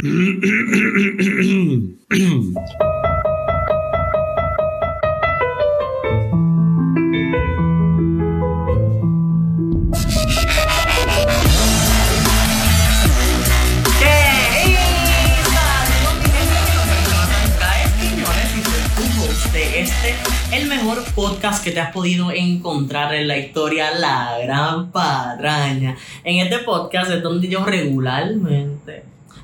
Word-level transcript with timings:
el 0.00 0.38
mejor 20.68 21.02
podcast 21.16 21.64
que 21.64 21.72
te 21.72 21.80
has 21.80 21.92
podido 21.92 22.30
encontrar 22.30 23.12
en 23.16 23.26
la 23.26 23.36
historia, 23.36 23.90
La 23.98 24.38
Gran 24.44 24.92
Patraña. 24.92 25.96
En 26.22 26.38
este 26.38 26.58
podcast 26.58 27.10
es 27.10 27.20
donde 27.20 27.48
yo 27.48 27.64
regularmente 27.64 28.67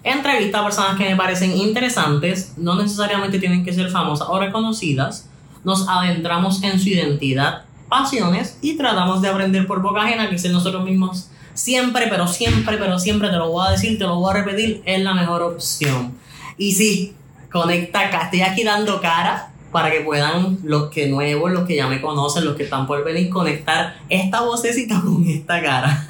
entrevisto 0.04 0.58
a 0.58 0.64
personas 0.64 0.96
que 0.96 1.08
me 1.08 1.16
parecen 1.16 1.56
interesantes, 1.56 2.52
no 2.56 2.76
necesariamente 2.76 3.38
tienen 3.38 3.64
que 3.64 3.72
ser 3.72 3.90
famosas 3.90 4.28
o 4.30 4.38
reconocidas. 4.38 5.28
Nos 5.64 5.88
adentramos 5.88 6.62
en 6.62 6.78
su 6.78 6.90
identidad, 6.90 7.64
pasiones 7.88 8.58
y 8.60 8.76
tratamos 8.76 9.22
de 9.22 9.28
aprender 9.28 9.66
por 9.66 9.80
boca 9.80 10.02
ajena 10.02 10.28
que 10.28 10.38
ser 10.38 10.52
nosotros 10.52 10.84
mismos 10.84 11.30
siempre, 11.54 12.06
pero 12.08 12.28
siempre, 12.28 12.76
pero 12.76 12.98
siempre 12.98 13.30
te 13.30 13.36
lo 13.36 13.50
voy 13.50 13.66
a 13.66 13.70
decir, 13.70 13.98
te 13.98 14.04
lo 14.04 14.16
voy 14.16 14.30
a 14.30 14.44
repetir, 14.44 14.82
es 14.84 15.02
la 15.02 15.14
mejor 15.14 15.42
opción. 15.42 16.14
Y 16.58 16.72
sí, 16.72 17.14
conecta 17.50 18.00
acá, 18.00 18.24
estoy 18.24 18.42
aquí 18.42 18.62
dando 18.62 19.00
cara 19.00 19.53
para 19.74 19.90
que 19.90 20.02
puedan 20.02 20.60
los 20.62 20.88
que 20.88 21.08
nuevos, 21.08 21.50
los 21.50 21.66
que 21.66 21.74
ya 21.74 21.88
me 21.88 22.00
conocen, 22.00 22.44
los 22.44 22.54
que 22.54 22.62
están 22.62 22.86
por 22.86 23.02
venir, 23.02 23.28
conectar 23.28 23.96
esta 24.08 24.42
vocecita 24.42 25.00
con 25.04 25.26
esta 25.26 25.60
cara. 25.60 26.06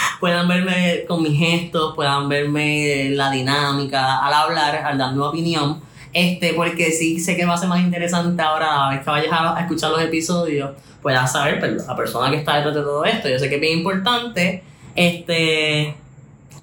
puedan 0.20 0.46
verme 0.46 1.06
con 1.08 1.22
mis 1.22 1.38
gestos, 1.38 1.94
puedan 1.94 2.28
verme 2.28 3.08
la 3.12 3.30
dinámica 3.30 4.18
al 4.18 4.34
hablar, 4.34 4.76
al 4.84 4.98
dar 4.98 5.14
mi 5.14 5.22
opinión. 5.22 5.80
Este, 6.12 6.52
porque 6.52 6.90
sí 6.90 7.18
sé 7.18 7.34
que 7.34 7.46
va 7.46 7.54
a 7.54 7.56
ser 7.56 7.70
más 7.70 7.80
interesante 7.80 8.42
ahora, 8.42 8.88
a 8.88 8.90
vez 8.90 9.00
que 9.02 9.08
vayas 9.08 9.32
a 9.32 9.58
escuchar 9.58 9.90
los 9.90 10.02
episodios, 10.02 10.72
puedas 11.00 11.32
saber 11.32 11.60
pero 11.60 11.76
la 11.76 11.96
persona 11.96 12.30
que 12.30 12.36
está 12.36 12.56
detrás 12.56 12.74
de 12.74 12.82
todo 12.82 13.06
esto. 13.06 13.30
Yo 13.30 13.38
sé 13.38 13.48
que 13.48 13.54
es 13.54 13.60
bien 13.62 13.78
importante. 13.78 14.62
Este, 14.94 15.94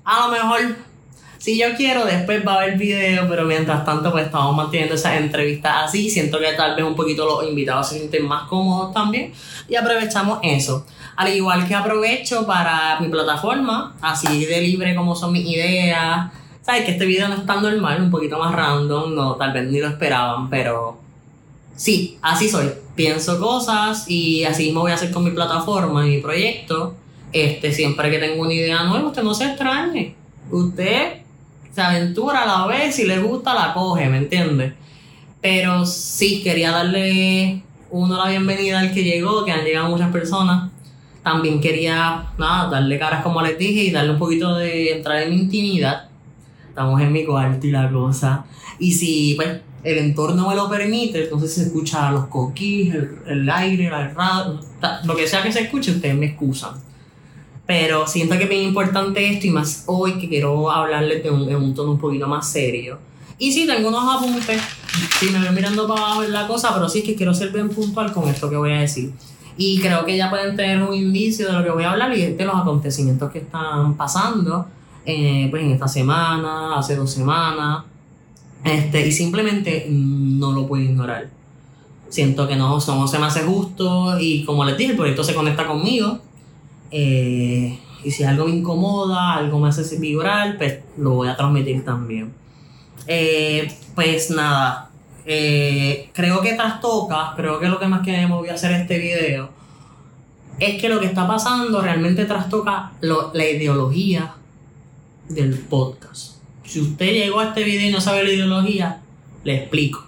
a 0.04 0.28
lo 0.28 0.32
mejor 0.32 0.76
si 1.38 1.60
yo 1.60 1.68
quiero, 1.76 2.06
después 2.06 2.46
va 2.46 2.54
a 2.54 2.62
haber 2.62 2.78
video, 2.78 3.28
pero 3.30 3.46
mientras 3.46 3.86
tanto, 3.86 4.12
pues 4.12 4.26
estamos 4.26 4.56
manteniendo 4.56 4.96
esas 4.96 5.18
entrevistas 5.18 5.86
así. 5.86 6.10
Siento 6.10 6.40
que 6.40 6.54
tal 6.54 6.76
vez 6.76 6.86
un 6.86 6.96
poquito 6.96 7.26
los 7.26 7.48
invitados 7.48 7.90
se 7.90 8.00
sienten 8.00 8.26
más 8.26 8.48
cómodos 8.48 8.94
también. 8.94 9.34
Y 9.68 9.76
aprovechamos 9.76 10.40
eso. 10.44 10.86
Al 11.16 11.34
igual 11.34 11.68
que 11.68 11.76
aprovecho 11.76 12.46
para 12.46 13.00
mi 13.00 13.08
plataforma, 13.10 13.96
así 14.02 14.46
de 14.46 14.62
libre 14.62 14.96
como 14.96 15.16
son 15.16 15.34
mis 15.34 15.46
ideas. 15.46 16.32
Sabes 16.62 16.86
que 16.86 16.92
este 16.92 17.06
video 17.06 17.28
no 17.28 17.36
es 17.36 17.46
tan 17.46 17.62
normal, 17.62 18.02
un 18.02 18.12
poquito 18.12 18.40
más 18.40 18.54
random, 18.54 19.14
no, 19.14 19.36
tal 19.36 19.54
vez 19.54 19.70
ni 19.70 19.80
lo 19.80 19.88
esperaban, 19.88 20.50
pero 20.50 20.98
sí, 21.76 22.18
así 22.22 22.50
soy. 22.50 22.72
Pienso 22.96 23.40
cosas 23.40 24.10
y 24.10 24.46
así 24.46 24.72
me 24.72 24.80
voy 24.80 24.92
a 24.92 24.96
hacer 24.96 25.12
con 25.12 25.24
mi 25.24 25.32
plataforma 25.32 26.08
y 26.08 26.16
mi 26.16 26.22
proyecto. 26.22 26.96
Este, 27.32 27.72
siempre 27.72 28.10
que 28.10 28.18
tengo 28.18 28.42
una 28.42 28.54
idea 28.54 28.84
nueva, 28.84 29.08
usted 29.08 29.22
no 29.22 29.34
se 29.36 29.46
extrañe. 29.46 30.16
Usted 30.50 31.25
se 31.76 31.82
aventura, 31.82 32.46
la 32.46 32.66
ve, 32.68 32.90
si 32.90 33.06
le 33.06 33.20
gusta, 33.20 33.54
la 33.54 33.74
coge, 33.74 34.08
¿me 34.08 34.20
entiendes? 34.20 34.72
Pero 35.42 35.86
sí, 35.86 36.42
quería 36.42 36.72
darle 36.72 37.62
uno 37.92 38.18
la 38.18 38.30
bienvenida 38.30 38.80
al 38.80 38.94
que 38.94 39.04
llegó, 39.04 39.44
que 39.44 39.52
han 39.52 39.66
llegado 39.66 39.90
muchas 39.90 40.10
personas. 40.10 40.72
También 41.22 41.60
quería, 41.60 42.28
nada, 42.38 42.70
darle 42.70 42.98
caras 42.98 43.24
como 43.24 43.42
les 43.42 43.58
dije 43.58 43.84
y 43.84 43.92
darle 43.92 44.12
un 44.12 44.20
poquito 44.20 44.56
de 44.56 44.94
entrar 44.94 45.22
en 45.24 45.32
mi 45.32 45.36
intimidad. 45.36 46.08
Estamos 46.70 47.02
en 47.02 47.12
mi 47.12 47.26
cuarto 47.26 47.68
y 47.68 47.72
la 47.72 47.92
cosa. 47.92 48.46
Y 48.80 48.94
si, 48.94 49.34
pues, 49.36 49.60
el 49.84 49.98
entorno 49.98 50.48
me 50.48 50.56
lo 50.56 50.70
permite, 50.70 51.26
entonces 51.26 51.56
se 51.56 51.64
escucha 51.64 52.10
los 52.10 52.28
coquís, 52.28 52.96
el, 52.96 53.18
el 53.28 53.50
aire, 53.50 53.90
la 53.90 54.08
radio, 54.14 54.62
lo 55.04 55.16
que 55.16 55.28
sea 55.28 55.44
que 55.44 55.52
se 55.52 55.64
escuche, 55.64 55.92
ustedes 55.92 56.16
me 56.16 56.28
excusan. 56.28 56.72
Pero 57.66 58.06
siento 58.08 58.38
que 58.38 58.44
es 58.44 58.50
bien 58.50 58.64
importante 58.64 59.28
esto 59.28 59.48
y 59.48 59.50
más 59.50 59.84
hoy 59.88 60.20
que 60.20 60.30
quiero 60.30 60.70
hablarles 60.70 61.24
de 61.24 61.32
un, 61.32 61.50
en 61.50 61.56
un 61.56 61.74
tono 61.74 61.92
un 61.94 62.00
poquito 62.00 62.28
más 62.28 62.50
serio. 62.50 63.00
Y 63.38 63.52
sí, 63.52 63.66
tengo 63.66 63.90
unos 63.90 64.16
apuntes. 64.16 64.62
Sí, 65.20 65.30
me 65.32 65.40
voy 65.40 65.54
mirando 65.54 65.88
para 65.88 66.02
abajo 66.02 66.24
en 66.24 66.32
la 66.32 66.48
cosa, 66.48 66.74
pero 66.74 66.88
sí 66.88 67.00
es 67.00 67.06
que 67.06 67.16
quiero 67.16 67.34
ser 67.34 67.52
bien 67.52 67.70
puntual 67.70 68.14
con 68.14 68.30
esto 68.30 68.50
que 68.50 68.56
voy 68.56 68.72
a 68.72 68.80
decir. 68.80 69.12
Y 69.58 69.80
creo 69.80 70.06
que 70.06 70.16
ya 70.16 70.30
pueden 70.30 70.56
tener 70.56 70.82
un 70.84 70.94
indicio 70.94 71.48
de 71.48 71.54
lo 71.54 71.64
que 71.64 71.72
voy 71.72 71.84
a 71.84 71.92
hablar 71.92 72.16
y 72.16 72.34
de 72.34 72.46
los 72.46 72.56
acontecimientos 72.56 73.32
que 73.32 73.40
están 73.40 73.96
pasando 73.96 74.68
eh, 75.06 75.48
pues 75.50 75.64
en 75.64 75.72
esta 75.72 75.88
semana, 75.88 76.78
hace 76.78 76.96
dos 76.96 77.12
semanas. 77.12 77.84
Este, 78.64 79.08
y 79.08 79.12
simplemente 79.12 79.88
no 79.90 80.52
lo 80.52 80.68
puedo 80.68 80.84
ignorar. 80.84 81.30
Siento 82.10 82.48
que 82.48 82.56
no, 82.56 82.78
no 82.78 83.08
se 83.08 83.20
me 83.20 83.26
hace 83.26 83.42
justo 83.42 84.20
y 84.20 84.44
como 84.46 84.64
les 84.66 84.78
dije, 84.78 84.92
el 84.92 84.98
proyecto 84.98 85.24
se 85.24 85.34
conecta 85.34 85.68
conmigo 85.68 86.20
eh, 86.98 87.78
y 88.06 88.12
si 88.12 88.24
algo 88.24 88.46
me 88.46 88.56
incomoda, 88.56 89.34
algo 89.34 89.60
me 89.60 89.68
hace 89.68 89.98
vibrar, 89.98 90.58
pues 90.58 90.80
lo 90.98 91.16
voy 91.16 91.28
a 91.28 91.36
transmitir 91.36 91.84
también. 91.84 92.34
Eh, 93.06 93.68
pues 93.94 94.32
nada, 94.32 94.92
eh, 95.26 96.10
creo 96.14 96.40
que 96.40 96.54
trastoca, 96.54 97.34
creo 97.36 97.60
que 97.60 97.68
lo 97.68 97.80
que 97.80 97.88
más 97.88 98.02
que 98.02 98.26
voy 98.28 98.48
a 98.48 98.54
hacer 98.54 98.72
este 98.72 98.98
video 98.98 99.50
es 100.58 100.80
que 100.80 100.88
lo 100.88 101.02
que 101.02 101.08
está 101.08 101.28
pasando 101.28 101.82
realmente 101.82 102.24
trastoca 102.24 102.94
la 103.02 103.46
ideología 103.46 104.34
del 105.28 105.54
podcast. 105.58 106.38
Si 106.64 106.80
usted 106.80 107.12
llegó 107.12 107.42
a 107.42 107.48
este 107.50 107.66
video 107.66 107.90
y 107.90 107.92
no 107.92 108.00
sabe 108.00 108.24
la 108.24 108.32
ideología, 108.32 109.02
le 109.44 109.58
explico. 109.58 110.06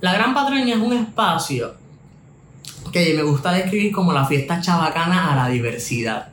La 0.00 0.14
Gran 0.14 0.32
Patraña 0.32 0.76
es 0.76 0.80
un 0.80 0.94
espacio 0.94 1.74
que 2.92 3.14
me 3.14 3.22
gusta 3.22 3.52
describir 3.52 3.92
como 3.92 4.12
la 4.12 4.24
fiesta 4.24 4.60
chabacana 4.60 5.32
a 5.32 5.36
la 5.36 5.48
diversidad. 5.48 6.28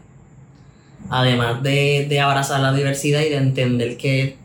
Además 1.09 1.61
de, 1.61 2.19
abrazar 2.21 2.61
la 2.61 2.73
diversidad 2.73 3.21
y 3.21 3.29
de 3.29 3.37
entender 3.37 3.97
que, 3.97 4.37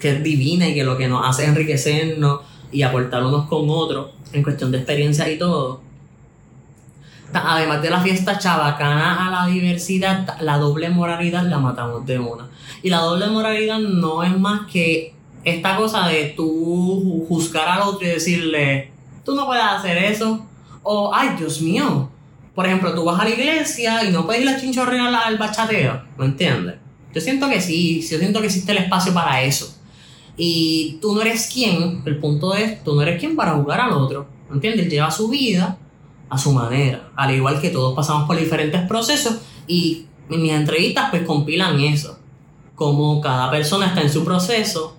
es 0.00 0.22
divina 0.22 0.68
y 0.68 0.74
que 0.74 0.82
lo 0.82 0.98
que 0.98 1.06
nos 1.06 1.24
hace 1.24 1.44
enriquecernos 1.44 2.40
y 2.72 2.82
aportar 2.82 3.24
unos 3.24 3.46
con 3.46 3.66
otros 3.68 4.10
en 4.32 4.42
cuestión 4.42 4.72
de 4.72 4.78
experiencia 4.78 5.30
y 5.30 5.38
todo. 5.38 5.80
Además 7.32 7.80
de 7.82 7.90
la 7.90 8.00
fiesta 8.00 8.36
chabacana 8.36 9.28
a 9.28 9.30
la 9.30 9.52
diversidad, 9.52 10.40
la 10.40 10.58
doble 10.58 10.90
moralidad 10.90 11.44
la 11.44 11.58
matamos 11.58 12.04
de 12.04 12.18
una. 12.18 12.48
Y 12.82 12.90
la 12.90 12.98
doble 12.98 13.28
moralidad 13.28 13.78
no 13.78 14.22
es 14.22 14.36
más 14.36 14.68
que 14.70 15.14
esta 15.44 15.76
cosa 15.76 16.08
de 16.08 16.34
tú 16.36 17.24
juzgar 17.28 17.68
al 17.68 17.82
otro 17.82 18.06
y 18.06 18.10
decirle, 18.10 18.90
tú 19.24 19.34
no 19.34 19.46
puedes 19.46 19.64
hacer 19.64 19.98
eso, 19.98 20.46
o, 20.82 21.14
ay, 21.14 21.36
Dios 21.38 21.60
mío. 21.60 22.10
Por 22.54 22.66
ejemplo, 22.66 22.94
tú 22.94 23.04
vas 23.04 23.20
a 23.20 23.24
la 23.24 23.30
iglesia 23.30 24.04
y 24.04 24.12
no 24.12 24.26
puedes 24.26 24.42
ir 24.42 24.48
a 24.48 24.60
chinchorrear 24.60 25.14
al 25.14 25.38
bachateo. 25.38 26.02
¿Me 26.18 26.26
entiendes? 26.26 26.76
Yo 27.14 27.20
siento 27.20 27.48
que 27.48 27.60
sí, 27.60 28.00
yo 28.02 28.18
siento 28.18 28.40
que 28.40 28.46
existe 28.46 28.72
el 28.72 28.78
espacio 28.78 29.14
para 29.14 29.42
eso. 29.42 29.74
Y 30.36 30.98
tú 31.00 31.14
no 31.14 31.22
eres 31.22 31.50
quien, 31.52 32.02
el 32.04 32.18
punto 32.18 32.54
es, 32.54 32.82
tú 32.84 32.94
no 32.94 33.02
eres 33.02 33.20
quien 33.20 33.36
para 33.36 33.54
jugar 33.54 33.80
al 33.80 33.92
otro. 33.92 34.26
¿Me 34.48 34.56
entiendes? 34.56 34.88
Lleva 34.88 35.10
su 35.10 35.28
vida 35.28 35.78
a 36.28 36.38
su 36.38 36.52
manera. 36.52 37.10
Al 37.16 37.34
igual 37.34 37.60
que 37.60 37.70
todos 37.70 37.94
pasamos 37.94 38.26
por 38.26 38.38
diferentes 38.38 38.80
procesos 38.86 39.36
y 39.66 40.06
mis 40.28 40.52
entrevistas 40.52 41.10
pues 41.10 41.22
compilan 41.22 41.80
eso. 41.80 42.18
Como 42.74 43.20
cada 43.20 43.50
persona 43.50 43.86
está 43.86 44.00
en 44.00 44.10
su 44.10 44.24
proceso. 44.24 44.96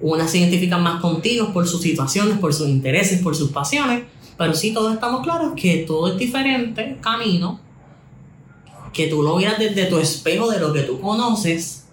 Unas 0.00 0.30
se 0.30 0.38
identifican 0.38 0.82
más 0.82 1.00
contigo 1.00 1.52
por 1.52 1.66
sus 1.66 1.80
situaciones, 1.80 2.38
por 2.38 2.52
sus 2.52 2.68
intereses, 2.68 3.22
por 3.22 3.36
sus 3.36 3.50
pasiones 3.50 4.02
pero 4.36 4.54
sí 4.54 4.72
todos 4.72 4.94
estamos 4.94 5.22
claros 5.22 5.52
que 5.56 5.78
todo 5.86 6.08
es 6.08 6.18
diferente, 6.18 6.98
camino, 7.00 7.60
que 8.92 9.08
tú 9.08 9.22
lo 9.22 9.36
veas 9.36 9.58
desde 9.58 9.86
tu 9.86 9.98
espejo 9.98 10.50
de 10.50 10.60
lo 10.60 10.72
que 10.72 10.82
tú 10.82 11.00
conoces, 11.00 11.86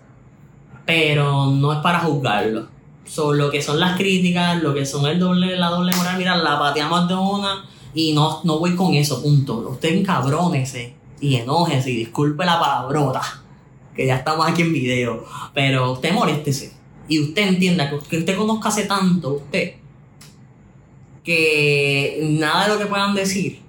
pero 0.85 1.47
no 1.47 1.73
es 1.73 1.79
para 1.79 1.99
juzgarlo. 1.99 2.67
Son 3.05 3.37
lo 3.37 3.49
que 3.49 3.61
son 3.61 3.79
las 3.79 3.97
críticas, 3.97 4.61
lo 4.61 4.73
que 4.73 4.85
son 4.85 5.05
el 5.07 5.19
doble, 5.19 5.57
la 5.57 5.69
doble 5.69 5.95
moral, 5.95 6.17
mira, 6.17 6.37
la 6.37 6.57
pateamos 6.59 7.07
de 7.07 7.15
una 7.15 7.65
y 7.93 8.13
no, 8.13 8.41
no 8.43 8.59
voy 8.59 8.75
con 8.75 8.93
eso, 8.93 9.21
punto. 9.21 9.67
Usted 9.69 9.97
encabrónese 9.97 10.95
y 11.19 11.35
enójese 11.35 11.91
y 11.91 11.97
disculpe 11.97 12.45
la 12.45 12.59
palabrota, 12.59 13.21
que 13.95 14.05
ya 14.05 14.17
estamos 14.17 14.47
aquí 14.47 14.61
en 14.61 14.71
video, 14.71 15.25
pero 15.53 15.91
usted 15.91 16.13
moléstese 16.13 16.73
y 17.07 17.19
usted 17.19 17.49
entienda 17.49 17.89
que 18.09 18.17
usted 18.17 18.37
conozca 18.37 18.69
hace 18.69 18.85
tanto, 18.85 19.33
usted, 19.33 19.73
que 21.23 22.19
nada 22.21 22.67
de 22.67 22.73
lo 22.73 22.79
que 22.79 22.85
puedan 22.87 23.13
decir 23.13 23.61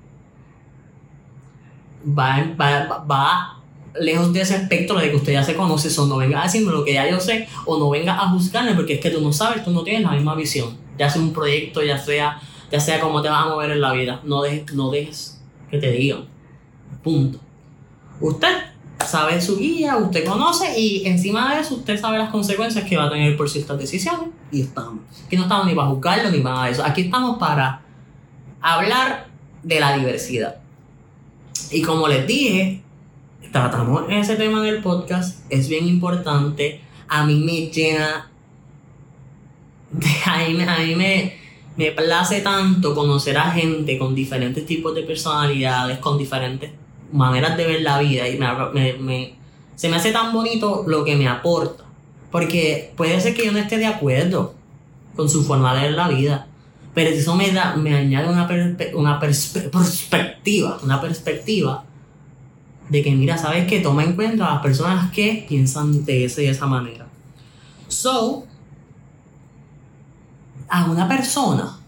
va, 2.07 2.55
va, 2.59 3.05
va 3.05 3.63
lejos 3.99 4.33
de 4.33 4.41
ese 4.41 4.57
espectro 4.57 4.99
de 4.99 5.11
que 5.11 5.17
usted 5.17 5.33
ya 5.33 5.45
se 5.45 5.55
conoce, 5.55 5.89
o 6.01 6.07
no 6.07 6.17
venga 6.17 6.41
a 6.41 6.45
decirme 6.45 6.73
lo 6.73 6.85
que 6.85 6.95
ya 6.95 7.09
yo 7.09 7.21
sé, 7.21 7.49
o 7.67 7.79
no 7.79 7.91
venga 7.91 8.15
a 8.15 8.29
juzgarme 8.31 8.75
porque 8.75 8.95
es 8.95 9.01
que 9.01 9.11
tú 9.11 9.21
no 9.21 9.33
sabes, 9.33 9.65
tú 9.65 9.71
no 9.71 9.83
tienes 9.83 10.03
la 10.03 10.13
misma 10.13 10.35
visión, 10.35 10.77
ya 10.99 11.11
sea 11.11 11.21
un 11.21 11.33
proyecto, 11.33 11.83
ya 11.83 11.99
sea, 11.99 12.41
ya 12.71 12.81
sea 12.81 13.01
cómo 13.01 13.21
te 13.23 13.29
vas 13.29 13.47
a 13.47 13.49
mover 13.51 13.71
en 13.73 13.81
la 13.81 13.93
vida, 13.93 14.21
no 14.25 14.43
dejes, 14.43 14.75
no 14.75 14.91
dejes 14.91 15.41
que 15.71 15.79
te 15.79 15.91
digan, 15.91 16.25
punto. 17.03 17.39
Usted 18.21 18.72
sabe 19.07 19.41
su 19.41 19.59
guía, 19.59 19.97
usted 19.97 20.25
conoce 20.25 20.79
y 20.79 21.07
encima 21.07 21.55
de 21.55 21.61
eso 21.61 21.77
usted 21.77 22.01
sabe 22.01 22.19
las 22.19 22.31
consecuencias 22.31 22.85
que 22.85 22.97
va 22.97 23.05
a 23.05 23.11
tener 23.11 23.37
por 23.37 23.49
ciertas 23.49 23.79
decisiones 23.79 24.29
y 24.51 24.63
estamos. 24.63 25.01
Aquí 25.27 25.37
no 25.37 25.43
estamos 25.43 25.67
ni 25.67 25.75
para 25.75 25.89
juzgarlo 25.89 26.31
ni 26.31 26.41
para 26.41 26.69
eso. 26.69 26.85
Aquí 26.85 27.03
estamos 27.03 27.39
para 27.39 27.83
hablar 28.61 29.29
de 29.63 29.81
la 29.81 29.97
diversidad. 29.97 30.57
Y 31.71 31.83
como 31.83 32.09
les 32.09 32.27
dije, 32.27 32.83
tratamos 33.51 34.05
ese 34.09 34.37
tema 34.37 34.61
en 34.61 34.75
el 34.75 34.83
podcast, 34.83 35.41
es 35.51 35.69
bien 35.69 35.87
importante. 35.87 36.81
A 37.09 37.25
mí 37.25 37.37
me 37.37 37.71
llena, 37.71 38.31
a 40.27 40.39
mí, 40.39 40.63
a 40.63 40.79
mí 40.79 40.95
me, 40.97 41.35
me 41.77 41.93
place 41.93 42.41
tanto 42.41 42.95
conocer 42.95 43.37
a 43.39 43.51
gente 43.51 43.99
con 43.99 44.15
diferentes 44.15 44.67
tipos 44.67 44.95
de 44.95 45.03
personalidades, 45.03 45.99
con 45.99 46.19
diferentes 46.19 46.71
maneras 47.13 47.57
de 47.57 47.67
ver 47.67 47.83
la 47.83 47.99
vida 47.99 48.29
y 48.29 48.39
me, 48.39 48.95
me, 48.95 49.35
se 49.75 49.89
me 49.89 49.97
hace 49.97 50.13
tan 50.13 50.33
bonito 50.33 50.85
lo 50.87 51.05
que 51.05 51.17
me 51.17 51.29
aporta. 51.29 51.85
Porque 52.31 52.93
puede 52.97 53.21
ser 53.21 53.35
que 53.35 53.45
yo 53.45 53.53
no 53.53 53.59
esté 53.59 53.79
de 53.79 53.87
acuerdo 53.87 54.55
con 55.15 55.29
su 55.29 55.45
forma 55.45 55.75
de 55.75 55.83
ver 55.83 55.93
la 55.93 56.09
vida, 56.09 56.47
pero 56.95 57.11
eso 57.11 57.37
me, 57.37 57.51
da, 57.53 57.77
me 57.77 57.95
añade 57.95 58.29
una, 58.29 58.49
una 58.95 59.21
perspectiva, 59.21 60.79
una 60.83 61.01
perspectiva 61.01 61.85
de 62.89 63.03
que, 63.03 63.11
mira, 63.13 63.39
sabes 63.39 63.67
que 63.67 63.81
toma 63.81 64.05
en 64.05 64.15
cuenta 64.15 64.47
a 64.47 64.55
las 64.55 64.63
personas 64.63 65.11
que 65.13 65.47
piensan 65.49 66.05
de 66.05 66.25
esa 66.25 66.43
y 66.43 66.47
esa 66.47 66.67
manera. 66.67 67.07
So, 67.89 68.47
a 70.69 70.85
una 70.85 71.09
persona, 71.09 71.79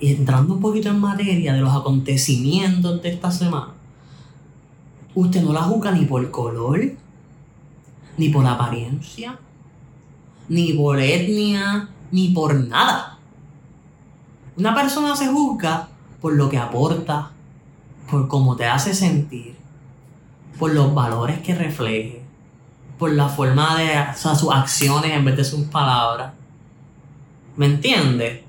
y 0.00 0.12
entrando 0.12 0.54
un 0.54 0.60
poquito 0.60 0.88
en 0.88 1.00
materia 1.00 1.52
de 1.52 1.60
los 1.60 1.74
acontecimientos 1.74 3.02
de 3.02 3.10
esta 3.10 3.30
semana, 3.30 3.71
usted 5.14 5.42
no 5.42 5.52
la 5.52 5.62
juzga 5.62 5.92
ni 5.92 6.04
por 6.04 6.30
color, 6.30 6.80
ni 8.16 8.28
por 8.28 8.46
apariencia, 8.46 9.38
ni 10.48 10.72
por 10.72 10.98
etnia, 11.00 11.88
ni 12.10 12.28
por 12.28 12.54
nada. 12.54 13.18
Una 14.56 14.74
persona 14.74 15.16
se 15.16 15.28
juzga 15.28 15.88
por 16.20 16.34
lo 16.34 16.48
que 16.48 16.58
aporta, 16.58 17.30
por 18.10 18.28
cómo 18.28 18.56
te 18.56 18.66
hace 18.66 18.94
sentir, 18.94 19.56
por 20.58 20.72
los 20.74 20.94
valores 20.94 21.40
que 21.40 21.54
refleje, 21.54 22.22
por 22.98 23.12
la 23.12 23.28
forma 23.28 23.76
de 23.78 23.88
o 23.98 24.14
sea, 24.14 24.34
sus 24.34 24.52
acciones 24.52 25.12
en 25.12 25.24
vez 25.24 25.36
de 25.36 25.44
sus 25.44 25.66
palabras. 25.66 26.34
¿Me 27.56 27.66
entiendes? 27.66 28.42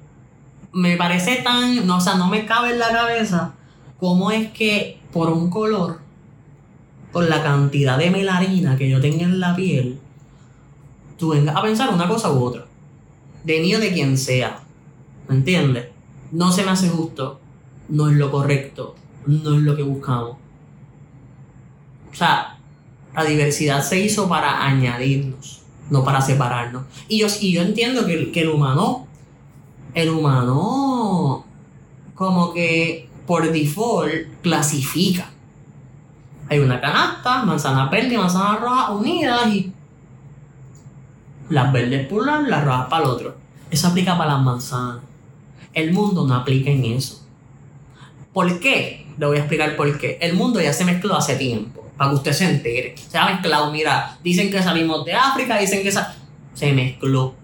Me 0.72 0.98
parece 0.98 1.38
tan, 1.38 1.88
no, 1.88 1.98
o 1.98 2.02
sea, 2.02 2.16
no 2.16 2.28
me 2.28 2.46
cabe 2.46 2.72
en 2.72 2.80
la 2.80 2.92
cabeza 2.92 3.54
cómo 4.00 4.32
es 4.32 4.52
que 4.52 5.02
por 5.12 5.30
un 5.30 5.50
color, 5.50 6.03
por 7.14 7.30
la 7.30 7.44
cantidad 7.44 7.98
de 7.98 8.10
melarina 8.10 8.76
que 8.76 8.90
yo 8.90 9.00
tenga 9.00 9.24
en 9.24 9.40
la 9.40 9.56
piel, 9.56 10.00
tú 11.18 11.30
vengas 11.30 11.56
a 11.56 11.62
pensar 11.62 11.94
una 11.94 12.08
cosa 12.08 12.32
u 12.34 12.44
otra. 12.44 12.66
De 13.44 13.62
mí 13.62 13.74
o 13.76 13.80
de 13.80 13.94
quien 13.94 14.18
sea. 14.18 14.60
¿Me 15.30 15.36
entiendes? 15.36 15.88
No 16.32 16.52
se 16.52 16.64
me 16.64 16.72
hace 16.72 16.90
justo. 16.90 17.40
No 17.88 18.10
es 18.10 18.18
lo 18.18 18.32
correcto. 18.32 18.96
No 19.28 19.56
es 19.56 19.62
lo 19.62 19.76
que 19.76 19.84
buscamos. 19.84 20.38
O 22.12 22.16
sea, 22.16 22.58
la 23.16 23.24
diversidad 23.24 23.84
se 23.84 24.00
hizo 24.00 24.28
para 24.28 24.66
añadirnos, 24.66 25.62
no 25.90 26.04
para 26.04 26.22
separarnos. 26.22 26.84
Y 27.08 27.20
yo, 27.20 27.28
y 27.42 27.52
yo 27.52 27.62
entiendo 27.62 28.06
que, 28.06 28.32
que 28.32 28.42
el 28.42 28.50
humano, 28.50 29.08
el 29.94 30.10
humano, 30.10 31.46
como 32.16 32.54
que 32.54 33.10
por 33.26 33.52
default 33.52 34.42
clasifica. 34.42 35.33
Hay 36.50 36.60
una 36.60 36.80
canasta, 36.80 37.44
manzana 37.44 37.88
verde 37.88 38.14
y 38.14 38.18
manzana 38.18 38.58
roja 38.58 38.92
unidas 38.92 39.48
y 39.48 39.72
las 41.50 41.72
verdes 41.72 42.08
por 42.08 42.22
un 42.22 42.28
lado, 42.28 42.42
las 42.44 42.66
rojas 42.66 42.88
para 42.88 43.04
el 43.04 43.10
otro. 43.10 43.36
Eso 43.70 43.88
aplica 43.88 44.18
para 44.18 44.34
las 44.34 44.42
manzanas. 44.42 45.04
El 45.74 45.94
mundo 45.94 46.28
no 46.28 46.36
aplica 46.36 46.70
en 46.70 46.86
eso. 46.86 47.26
¿Por 48.32 48.60
qué? 48.60 49.08
Le 49.18 49.26
voy 49.26 49.38
a 49.38 49.42
explicar 49.42 49.76
por 49.76 49.98
qué. 49.98 50.18
El 50.22 50.34
mundo 50.34 50.60
ya 50.62 50.74
se 50.74 50.86
mezcló 50.86 51.16
hace 51.16 51.36
tiempo 51.36 51.90
para 51.98 52.10
que 52.10 52.16
usted 52.16 52.34
se 52.34 52.50
entere. 52.50 52.96
Se 52.98 53.18
ha 53.18 53.26
mezclado, 53.26 53.72
mira, 53.72 54.18
dicen 54.24 54.52
que 54.52 54.62
salimos 54.62 55.06
de 55.06 55.14
África, 55.14 55.58
dicen 55.58 55.84
que 55.84 55.92
se 55.92 56.74
mezcló. 56.74 57.36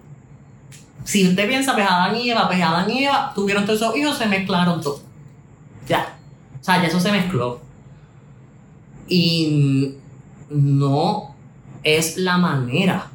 Si 1.04 1.28
usted 1.28 1.48
piensa, 1.48 1.74
pues 1.74 1.86
Adán 1.88 2.16
y 2.16 2.30
Eva, 2.30 2.46
pues 2.46 2.60
y 2.88 3.04
Eva 3.04 3.32
tuvieron 3.34 3.64
todos 3.64 3.80
esos 3.80 3.96
hijos, 3.96 4.18
se 4.18 4.26
mezclaron 4.26 4.80
todos. 4.80 5.02
Ya. 5.88 6.16
O 6.60 6.64
sea, 6.64 6.80
ya 6.80 6.88
eso 6.88 7.00
se 7.00 7.10
mezcló. 7.10 7.60
Y 9.10 9.96
no 10.48 11.34
es 11.82 12.16
la 12.16 12.38
manera. 12.38 13.10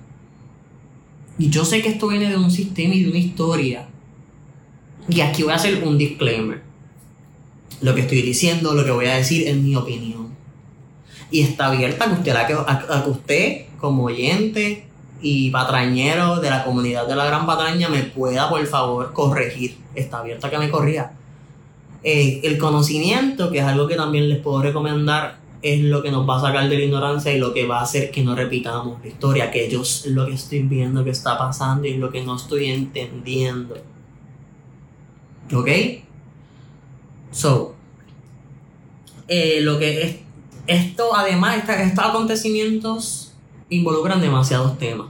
Y 1.39 1.49
yo 1.49 1.65
sé 1.65 1.81
que 1.81 1.89
esto 1.89 2.07
viene 2.07 2.29
de 2.29 2.37
un 2.37 2.51
sistema 2.51 2.93
y 2.93 3.03
de 3.05 3.09
una 3.09 3.17
historia. 3.17 3.87
Y 5.09 5.21
aquí 5.21 5.41
voy 5.41 5.53
a 5.53 5.55
hacer 5.55 5.83
un 5.83 5.97
disclaimer. 5.97 6.61
Lo 7.81 7.95
que 7.95 8.01
estoy 8.01 8.21
diciendo, 8.21 8.75
lo 8.75 8.85
que 8.85 8.91
voy 8.91 9.07
a 9.07 9.15
decir 9.15 9.47
es 9.47 9.57
mi 9.57 9.75
opinión 9.75 10.25
y 11.31 11.41
está 11.41 11.67
abierta 11.67 12.05
que 12.05 12.13
usted, 12.13 12.35
a, 12.35 13.03
que 13.03 13.09
usted 13.09 13.65
como 13.77 14.05
oyente 14.05 14.87
y 15.21 15.49
patrañero 15.49 16.39
de 16.39 16.49
la 16.49 16.63
comunidad 16.63 17.07
de 17.07 17.15
la 17.15 17.25
Gran 17.25 17.45
Patraña 17.45 17.89
me 17.89 18.03
pueda 18.03 18.49
por 18.49 18.65
favor 18.67 19.11
corregir. 19.13 19.77
Está 19.95 20.19
abierta 20.19 20.49
que 20.49 20.57
me 20.57 20.69
corrija. 20.69 21.13
Eh, 22.03 22.41
el 22.43 22.57
conocimiento, 22.57 23.51
que 23.51 23.59
es 23.59 23.65
algo 23.65 23.87
que 23.87 23.95
también 23.95 24.29
les 24.29 24.39
puedo 24.39 24.61
recomendar, 24.61 25.39
es 25.61 25.81
lo 25.81 26.03
que 26.03 26.11
nos 26.11 26.27
va 26.27 26.37
a 26.37 26.41
sacar 26.41 26.69
de 26.69 26.77
la 26.77 26.83
ignorancia 26.83 27.33
y 27.33 27.39
lo 27.39 27.53
que 27.53 27.65
va 27.65 27.79
a 27.79 27.83
hacer 27.83 28.11
que 28.11 28.23
no 28.23 28.35
repitamos 28.35 29.01
la 29.01 29.07
historia, 29.07 29.51
que 29.51 29.69
yo 29.69 29.81
lo 30.07 30.25
que 30.25 30.33
estoy 30.33 30.63
viendo 30.63 31.03
que 31.03 31.09
está 31.09 31.37
pasando 31.37 31.87
y 31.87 31.97
lo 31.97 32.11
que 32.11 32.23
no 32.23 32.35
estoy 32.35 32.65
entendiendo. 32.65 33.75
¿Ok? 35.53 35.69
So, 37.31 37.75
eh, 39.27 39.59
lo 39.61 39.79
que 39.79 40.01
es 40.01 40.15
esto, 40.67 41.15
además, 41.15 41.57
estos 41.67 42.05
acontecimientos 42.05 43.33
involucran 43.69 44.21
demasiados 44.21 44.77
temas. 44.77 45.07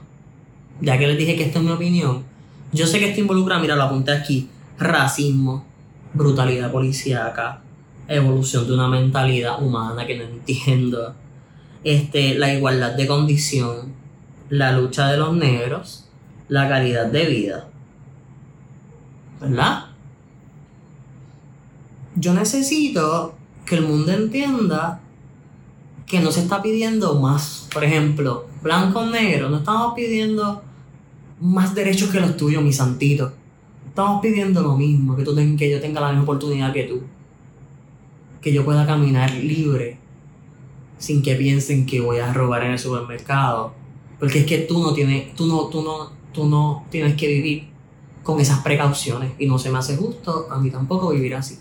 Ya 0.81 0.97
que 0.97 1.07
les 1.07 1.17
dije 1.17 1.35
que 1.35 1.43
esta 1.43 1.59
es 1.59 1.65
mi 1.65 1.71
opinión, 1.71 2.23
yo 2.71 2.87
sé 2.87 2.99
que 2.99 3.09
esto 3.09 3.21
involucra, 3.21 3.59
mira, 3.59 3.75
lo 3.75 3.83
apunté 3.83 4.11
aquí, 4.11 4.49
racismo, 4.77 5.65
brutalidad 6.13 6.71
policíaca, 6.71 7.61
evolución 8.07 8.67
de 8.67 8.73
una 8.73 8.87
mentalidad 8.87 9.61
humana 9.61 10.05
que 10.05 10.17
no 10.17 10.23
entiendo, 10.23 11.15
este, 11.83 12.35
la 12.35 12.53
igualdad 12.53 12.93
de 12.95 13.07
condición, 13.07 13.93
la 14.49 14.71
lucha 14.71 15.07
de 15.07 15.17
los 15.17 15.35
negros, 15.35 16.05
la 16.47 16.67
calidad 16.67 17.07
de 17.07 17.25
vida. 17.25 17.67
¿Verdad? 19.41 19.85
Yo 22.15 22.33
necesito 22.33 23.35
que 23.65 23.75
el 23.75 23.81
mundo 23.81 24.11
entienda 24.11 25.01
que 26.05 26.19
no 26.19 26.31
se 26.31 26.41
está 26.41 26.61
pidiendo 26.61 27.19
más. 27.19 27.67
Por 27.73 27.83
ejemplo, 27.83 28.47
blanco 28.61 29.05
negro, 29.05 29.49
no 29.49 29.57
estamos 29.57 29.93
pidiendo 29.95 30.63
más 31.41 31.75
derechos 31.75 32.09
que 32.09 32.19
los 32.19 32.37
tuyos, 32.37 32.63
mi 32.63 32.71
santito. 32.71 33.33
Estamos 33.87 34.21
pidiendo 34.21 34.61
lo 34.61 34.75
mismo, 34.75 35.15
que, 35.15 35.23
tú 35.23 35.35
que 35.57 35.69
yo 35.69 35.79
tenga 35.79 36.01
la 36.01 36.09
misma 36.09 36.23
oportunidad 36.23 36.73
que 36.73 36.83
tú. 36.83 37.03
Que 38.45 38.53
yo 38.53 38.63
pueda 38.63 38.85
caminar 38.85 39.31
libre 39.33 39.97
sin 40.99 41.21
que 41.21 41.35
piensen 41.35 41.85
que 41.85 41.99
voy 41.99 42.19
a 42.19 42.31
robar 42.31 42.63
en 42.63 42.73
el 42.73 42.79
supermercado. 42.79 43.73
Porque 44.19 44.39
es 44.39 44.45
que 44.45 44.59
tú 44.59 44.81
no 44.81 44.93
tienes, 44.93 45.35
tú 45.35 45.47
no, 45.47 45.65
tú 45.65 45.81
no, 45.81 46.11
tú 46.31 46.45
no 46.45 46.85
tienes 46.91 47.15
que 47.15 47.27
vivir 47.27 47.67
con 48.23 48.39
esas 48.39 48.59
precauciones. 48.59 49.31
Y 49.39 49.47
no 49.47 49.57
se 49.57 49.71
me 49.71 49.79
hace 49.79 49.97
justo 49.97 50.47
a 50.51 50.59
mí 50.59 50.69
tampoco 50.69 51.09
vivir 51.09 51.35
así. 51.35 51.57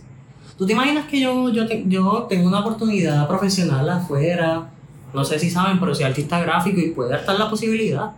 ¿Tú 0.58 0.66
te 0.66 0.74
imaginas 0.74 1.06
que 1.06 1.20
yo, 1.20 1.48
yo, 1.48 1.64
yo 1.86 2.26
tengo 2.28 2.46
una 2.46 2.60
oportunidad 2.60 3.26
profesional 3.26 3.88
afuera? 3.88 4.70
No 5.14 5.24
sé 5.24 5.38
si 5.38 5.48
saben, 5.48 5.80
pero 5.80 5.94
soy 5.94 6.04
artista 6.04 6.38
gráfico 6.40 6.80
y 6.80 6.90
puede 6.90 7.16
estar 7.16 7.38
la 7.38 7.48
posibilidad. 7.48 8.12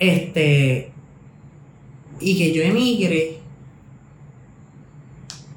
Este. 0.00 0.92
Y 2.18 2.36
que 2.36 2.52
yo 2.52 2.62
emigre. 2.62 3.43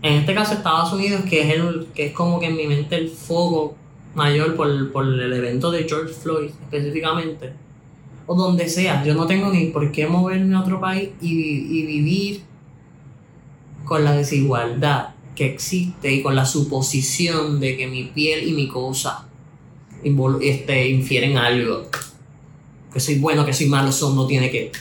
En 0.01 0.13
este 0.13 0.33
caso, 0.33 0.53
Estados 0.53 0.93
Unidos, 0.93 1.23
que 1.27 1.41
es, 1.41 1.55
el, 1.55 1.87
que 1.93 2.07
es 2.07 2.13
como 2.13 2.39
que 2.39 2.47
en 2.47 2.55
mi 2.55 2.67
mente 2.67 2.95
el 2.95 3.09
foco 3.09 3.75
mayor 4.13 4.55
por, 4.55 4.91
por 4.91 5.05
el 5.05 5.33
evento 5.33 5.71
de 5.71 5.87
George 5.87 6.13
Floyd 6.13 6.49
específicamente. 6.49 7.53
O 8.25 8.35
donde 8.35 8.67
sea. 8.67 9.03
Yo 9.03 9.13
no 9.15 9.25
tengo 9.25 9.51
ni 9.51 9.67
por 9.67 9.91
qué 9.91 10.07
moverme 10.07 10.55
a 10.55 10.61
otro 10.61 10.79
país 10.79 11.09
y, 11.21 11.29
y 11.29 11.85
vivir 11.85 12.41
con 13.85 14.03
la 14.03 14.11
desigualdad 14.11 15.09
que 15.35 15.45
existe 15.45 16.11
y 16.11 16.21
con 16.21 16.35
la 16.35 16.45
suposición 16.45 17.59
de 17.59 17.77
que 17.77 17.87
mi 17.87 18.05
piel 18.05 18.47
y 18.47 18.53
mi 18.53 18.67
cosa 18.67 19.27
este, 20.41 20.89
infieren 20.89 21.37
algo. 21.37 21.83
Que 22.93 22.99
soy 22.99 23.19
bueno, 23.19 23.45
que 23.45 23.53
soy 23.53 23.67
malo, 23.67 23.89
eso 23.89 24.13
no 24.13 24.25
tiene 24.27 24.49
que. 24.49 24.71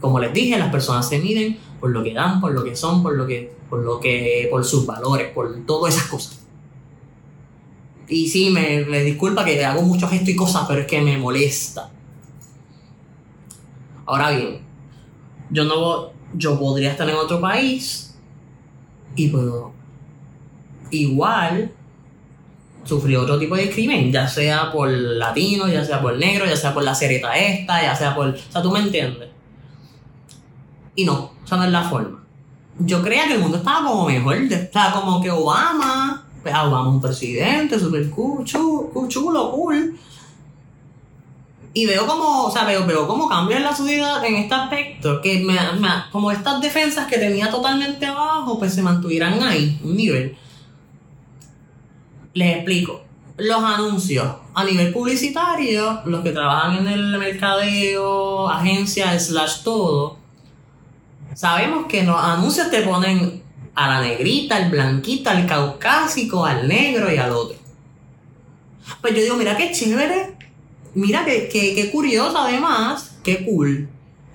Como 0.00 0.18
les 0.18 0.32
dije, 0.32 0.58
las 0.58 0.70
personas 0.70 1.08
se 1.08 1.18
miden 1.18 1.58
por 1.82 1.90
lo 1.90 2.04
que 2.04 2.14
dan, 2.14 2.40
por 2.40 2.52
lo 2.52 2.62
que 2.62 2.76
son, 2.76 3.02
por 3.02 3.16
lo 3.16 3.26
que, 3.26 3.52
por 3.68 3.80
lo 3.80 3.98
que, 3.98 4.46
por 4.52 4.64
sus 4.64 4.86
valores, 4.86 5.32
por 5.32 5.66
todas 5.66 5.96
esas 5.96 6.06
cosas. 6.06 6.46
Y 8.06 8.28
sí, 8.28 8.50
me, 8.50 8.84
me 8.84 9.02
disculpa 9.02 9.44
que 9.44 9.64
hago 9.64 9.82
mucho 9.82 10.06
gesto 10.06 10.30
y 10.30 10.36
cosas, 10.36 10.64
pero 10.68 10.82
es 10.82 10.86
que 10.86 11.00
me 11.00 11.18
molesta. 11.18 11.90
Ahora 14.06 14.30
bien, 14.30 14.60
yo 15.50 15.64
no 15.64 16.12
yo 16.34 16.56
podría 16.56 16.92
estar 16.92 17.10
en 17.10 17.16
otro 17.16 17.40
país 17.40 18.14
y 19.16 19.26
puedo 19.26 19.72
igual 20.92 21.72
sufrir 22.84 23.16
otro 23.16 23.40
tipo 23.40 23.56
de 23.56 23.72
crimen, 23.72 24.12
ya 24.12 24.28
sea 24.28 24.70
por 24.70 24.88
latino, 24.88 25.66
ya 25.66 25.84
sea 25.84 26.00
por 26.00 26.16
negro, 26.16 26.46
ya 26.46 26.54
sea 26.54 26.72
por 26.72 26.84
la 26.84 26.94
cereta 26.94 27.36
esta, 27.36 27.82
ya 27.82 27.96
sea 27.96 28.14
por... 28.14 28.28
O 28.28 28.52
sea, 28.52 28.62
tú 28.62 28.70
me 28.70 28.78
entiendes. 28.78 29.30
Y 30.94 31.04
no, 31.04 31.31
o 31.52 31.56
sea, 31.58 31.64
no 31.64 31.70
la 31.70 31.88
forma. 31.88 32.18
Yo 32.78 33.02
creía 33.02 33.26
que 33.26 33.34
el 33.34 33.40
mundo 33.40 33.58
estaba 33.58 33.86
como 33.86 34.06
mejor, 34.06 34.48
sea, 34.48 34.92
como 34.92 35.20
que 35.20 35.30
Obama, 35.30 36.24
pues 36.42 36.54
Obama 36.54 36.88
es 36.88 36.94
un 36.94 37.00
presidente, 37.00 37.78
súper 37.78 38.10
cool, 38.10 38.44
chulo, 38.44 39.50
cool 39.52 39.98
y 41.74 41.86
veo 41.86 42.06
como, 42.06 42.44
o 42.44 42.50
sea, 42.50 42.64
veo, 42.64 42.86
veo 42.86 43.06
cómo 43.06 43.28
cambia 43.28 43.58
la 43.60 43.74
sociedad 43.74 44.22
en 44.24 44.34
este 44.36 44.54
aspecto, 44.54 45.22
que 45.22 45.40
me, 45.40 45.56
como 46.10 46.30
estas 46.30 46.60
defensas 46.60 47.06
que 47.06 47.16
tenía 47.16 47.50
totalmente 47.50 48.04
abajo, 48.04 48.58
pues 48.58 48.74
se 48.74 48.82
mantuvieran 48.82 49.42
ahí, 49.42 49.80
un 49.82 49.96
nivel. 49.96 50.36
Les 52.34 52.56
explico. 52.56 53.02
Los 53.38 53.64
anuncios 53.64 54.26
a 54.54 54.64
nivel 54.64 54.92
publicitario, 54.92 56.02
los 56.04 56.22
que 56.22 56.32
trabajan 56.32 56.86
en 56.86 56.88
el 56.88 57.18
mercadeo, 57.18 58.50
agencias, 58.50 59.28
slash 59.28 59.62
todo, 59.62 60.18
sabemos 61.34 61.86
que 61.86 62.02
los 62.02 62.16
anuncios 62.22 62.70
te 62.70 62.82
ponen 62.82 63.42
a 63.74 63.88
la 63.88 64.00
negrita, 64.00 64.56
al 64.56 64.70
blanquita, 64.70 65.30
al 65.30 65.46
caucásico, 65.46 66.44
al 66.44 66.68
negro 66.68 67.12
y 67.12 67.16
al 67.16 67.32
otro. 67.32 67.56
Pues 69.00 69.14
yo 69.14 69.22
digo, 69.22 69.36
mira 69.36 69.56
qué 69.56 69.72
chévere. 69.72 70.36
Mira 70.94 71.24
que, 71.24 71.48
que, 71.48 71.90
curioso 71.90 72.36
además, 72.36 73.16
qué 73.24 73.46
cool, 73.46 73.88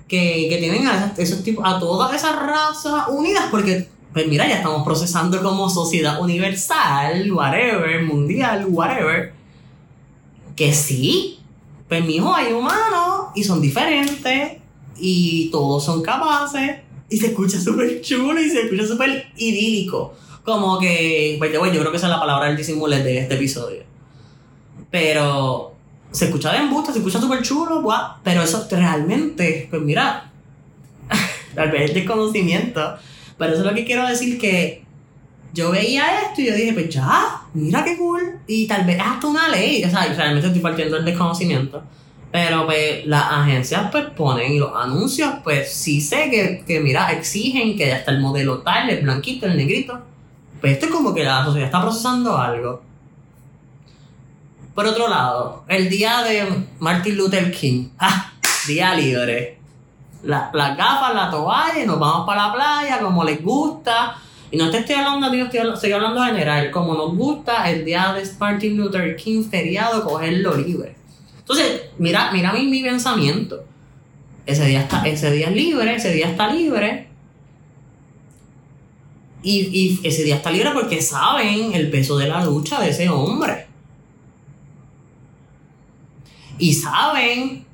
que, 0.08 0.48
que 0.50 0.56
tienen 0.58 0.88
a, 0.88 1.14
esos 1.16 1.44
tipos, 1.44 1.64
a 1.64 1.78
todas 1.78 2.12
esas 2.14 2.34
razas 2.34 3.04
unidas, 3.10 3.44
porque, 3.48 3.88
pues 4.12 4.26
mira, 4.26 4.48
ya 4.48 4.56
estamos 4.56 4.82
procesando 4.82 5.40
como 5.40 5.70
sociedad 5.70 6.20
universal, 6.20 7.30
whatever, 7.30 8.02
mundial, 8.02 8.66
whatever, 8.68 9.32
que 10.56 10.74
sí, 10.74 11.38
pues 11.88 12.04
mijo, 12.04 12.34
hay 12.34 12.52
humanos 12.52 13.28
y 13.36 13.44
son 13.44 13.60
diferentes 13.60 14.58
y 14.96 15.48
todos 15.52 15.84
son 15.84 16.02
capaces 16.02 16.87
y 17.08 17.16
se 17.16 17.28
escucha 17.28 17.60
súper 17.60 18.00
chulo 18.00 18.40
y 18.40 18.50
se 18.50 18.62
escucha 18.62 18.86
súper 18.86 19.28
idílico. 19.36 20.14
Como 20.44 20.78
que, 20.78 21.36
pues 21.38 21.52
yo 21.52 21.60
creo 21.60 21.90
que 21.90 21.96
esa 21.96 22.06
es 22.06 22.12
la 22.12 22.20
palabra 22.20 22.46
del 22.46 22.56
disimulo 22.56 22.96
de 22.96 23.18
este 23.18 23.34
episodio. 23.34 23.82
Pero 24.90 25.74
se 26.10 26.26
escucha 26.26 26.52
de 26.52 26.58
embuste, 26.58 26.92
se 26.92 26.98
escucha 26.98 27.20
súper 27.20 27.42
chulo, 27.42 27.86
pero 28.22 28.42
eso 28.42 28.66
realmente, 28.70 29.66
pues 29.70 29.82
mira, 29.82 30.30
tal 31.54 31.70
vez 31.70 31.90
es 31.90 31.94
desconocimiento, 31.94 32.96
pero 33.36 33.52
eso 33.52 33.60
es 33.60 33.66
lo 33.66 33.74
que 33.74 33.84
quiero 33.84 34.06
decir 34.06 34.38
que 34.38 34.84
yo 35.52 35.70
veía 35.70 36.22
esto 36.22 36.40
y 36.40 36.46
yo 36.46 36.54
dije, 36.54 36.72
pues 36.72 36.88
ya, 36.88 37.42
mira 37.54 37.84
qué 37.84 37.96
cool, 37.96 38.38
y 38.46 38.66
tal 38.66 38.84
vez 38.84 38.98
hasta 39.00 39.26
una 39.26 39.48
ley, 39.48 39.84
o 39.84 39.90
sea, 39.90 40.06
realmente 40.14 40.46
estoy 40.46 40.62
partiendo 40.62 40.96
del 40.96 41.04
desconocimiento, 41.04 41.82
pero 42.30 42.66
pues 42.66 43.06
las 43.06 43.24
agencias 43.24 43.88
pues 43.90 44.04
ponen 44.16 44.52
y 44.52 44.58
los 44.58 44.72
anuncios, 44.74 45.34
pues 45.42 45.72
sí 45.72 46.00
sé 46.00 46.30
que, 46.30 46.64
que 46.66 46.80
mira, 46.80 47.12
exigen 47.12 47.76
que 47.76 47.86
ya 47.88 47.96
está 47.98 48.10
el 48.10 48.20
modelo 48.20 48.58
tal, 48.58 48.90
el 48.90 49.02
blanquito, 49.02 49.46
el 49.46 49.56
negrito, 49.56 50.00
pues 50.60 50.74
esto 50.74 50.86
es 50.86 50.92
como 50.92 51.14
que 51.14 51.24
la 51.24 51.44
sociedad 51.44 51.66
está 51.66 51.80
procesando 51.80 52.36
algo. 52.36 52.82
Por 54.74 54.86
otro 54.86 55.08
lado, 55.08 55.64
el 55.66 55.88
día 55.88 56.22
de 56.22 56.46
Martin 56.78 57.16
Luther 57.16 57.50
King. 57.50 57.88
¡Ah! 57.98 58.32
Día 58.66 58.94
libre. 58.94 59.58
las 60.22 60.52
gafas, 60.52 61.14
la 61.14 61.30
toalla, 61.30 61.86
nos 61.86 61.98
vamos 61.98 62.26
para 62.26 62.48
la 62.48 62.52
playa 62.52 63.00
como 63.00 63.24
les 63.24 63.42
gusta. 63.42 64.16
Y 64.50 64.56
no 64.56 64.70
te 64.70 64.78
estoy 64.78 64.96
hablando, 64.96 65.30
digo, 65.30 65.46
estoy, 65.46 65.92
hablando 65.92 66.22
general. 66.22 66.70
Como 66.70 66.94
nos 66.94 67.16
gusta 67.16 67.68
el 67.70 67.84
día 67.84 68.12
de 68.12 68.28
Martin 68.38 68.76
Luther 68.76 69.16
King 69.16 69.42
feriado, 69.48 70.04
cogerlo 70.04 70.56
libre. 70.56 70.97
Entonces, 71.48 71.80
mira, 71.96 72.30
mira 72.30 72.52
mi, 72.52 72.66
mi 72.66 72.82
pensamiento. 72.82 73.64
Ese 74.44 74.66
día, 74.66 74.82
está, 74.82 75.08
ese 75.08 75.30
día 75.30 75.48
es 75.48 75.56
libre, 75.56 75.94
ese 75.94 76.12
día 76.12 76.28
está 76.28 76.52
libre. 76.52 77.08
Y, 79.42 79.60
y 79.72 80.06
ese 80.06 80.24
día 80.24 80.36
está 80.36 80.50
libre 80.50 80.72
porque 80.74 81.00
saben 81.00 81.72
el 81.72 81.90
peso 81.90 82.18
de 82.18 82.28
la 82.28 82.44
lucha 82.44 82.78
de 82.82 82.90
ese 82.90 83.08
hombre. 83.08 83.66
Y 86.58 86.74
saben 86.74 87.64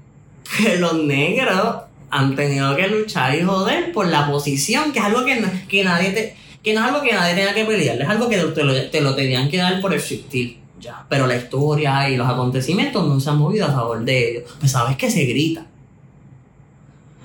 que 0.56 0.76
los 0.76 0.94
negros 1.02 1.78
han 2.10 2.36
tenido 2.36 2.76
que 2.76 2.86
luchar 2.86 3.34
y 3.34 3.42
joder 3.42 3.90
por 3.92 4.06
la 4.06 4.30
posición, 4.30 4.92
que 4.92 5.00
es 5.00 5.04
algo 5.04 5.24
que, 5.24 5.42
que 5.68 5.82
nadie 5.82 6.10
te, 6.10 6.36
que 6.62 6.74
no 6.74 6.80
es 6.80 6.86
algo 6.86 7.02
que 7.02 7.12
nadie 7.12 7.34
tenga 7.34 7.54
que 7.54 7.64
pelear, 7.64 8.00
es 8.00 8.08
algo 8.08 8.28
que 8.28 8.36
te 8.36 8.62
lo, 8.62 8.88
te 8.88 9.00
lo 9.00 9.16
tenían 9.16 9.50
que 9.50 9.56
dar 9.56 9.80
por 9.80 9.92
existir. 9.94 10.63
Ya. 10.80 11.06
Pero 11.08 11.26
la 11.26 11.36
historia 11.36 12.08
y 12.08 12.16
los 12.16 12.28
acontecimientos 12.28 13.06
no 13.06 13.20
se 13.20 13.30
han 13.30 13.38
movido 13.38 13.66
a 13.66 13.72
favor 13.72 14.04
de 14.04 14.30
ellos. 14.30 14.54
Pues 14.58 14.72
sabes 14.72 14.96
que 14.96 15.10
se 15.10 15.24
grita. 15.24 15.66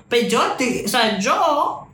Pues 0.08 0.32
yo, 0.32 0.42
o 0.42 0.88
sea, 0.88 1.20
yo 1.20 1.88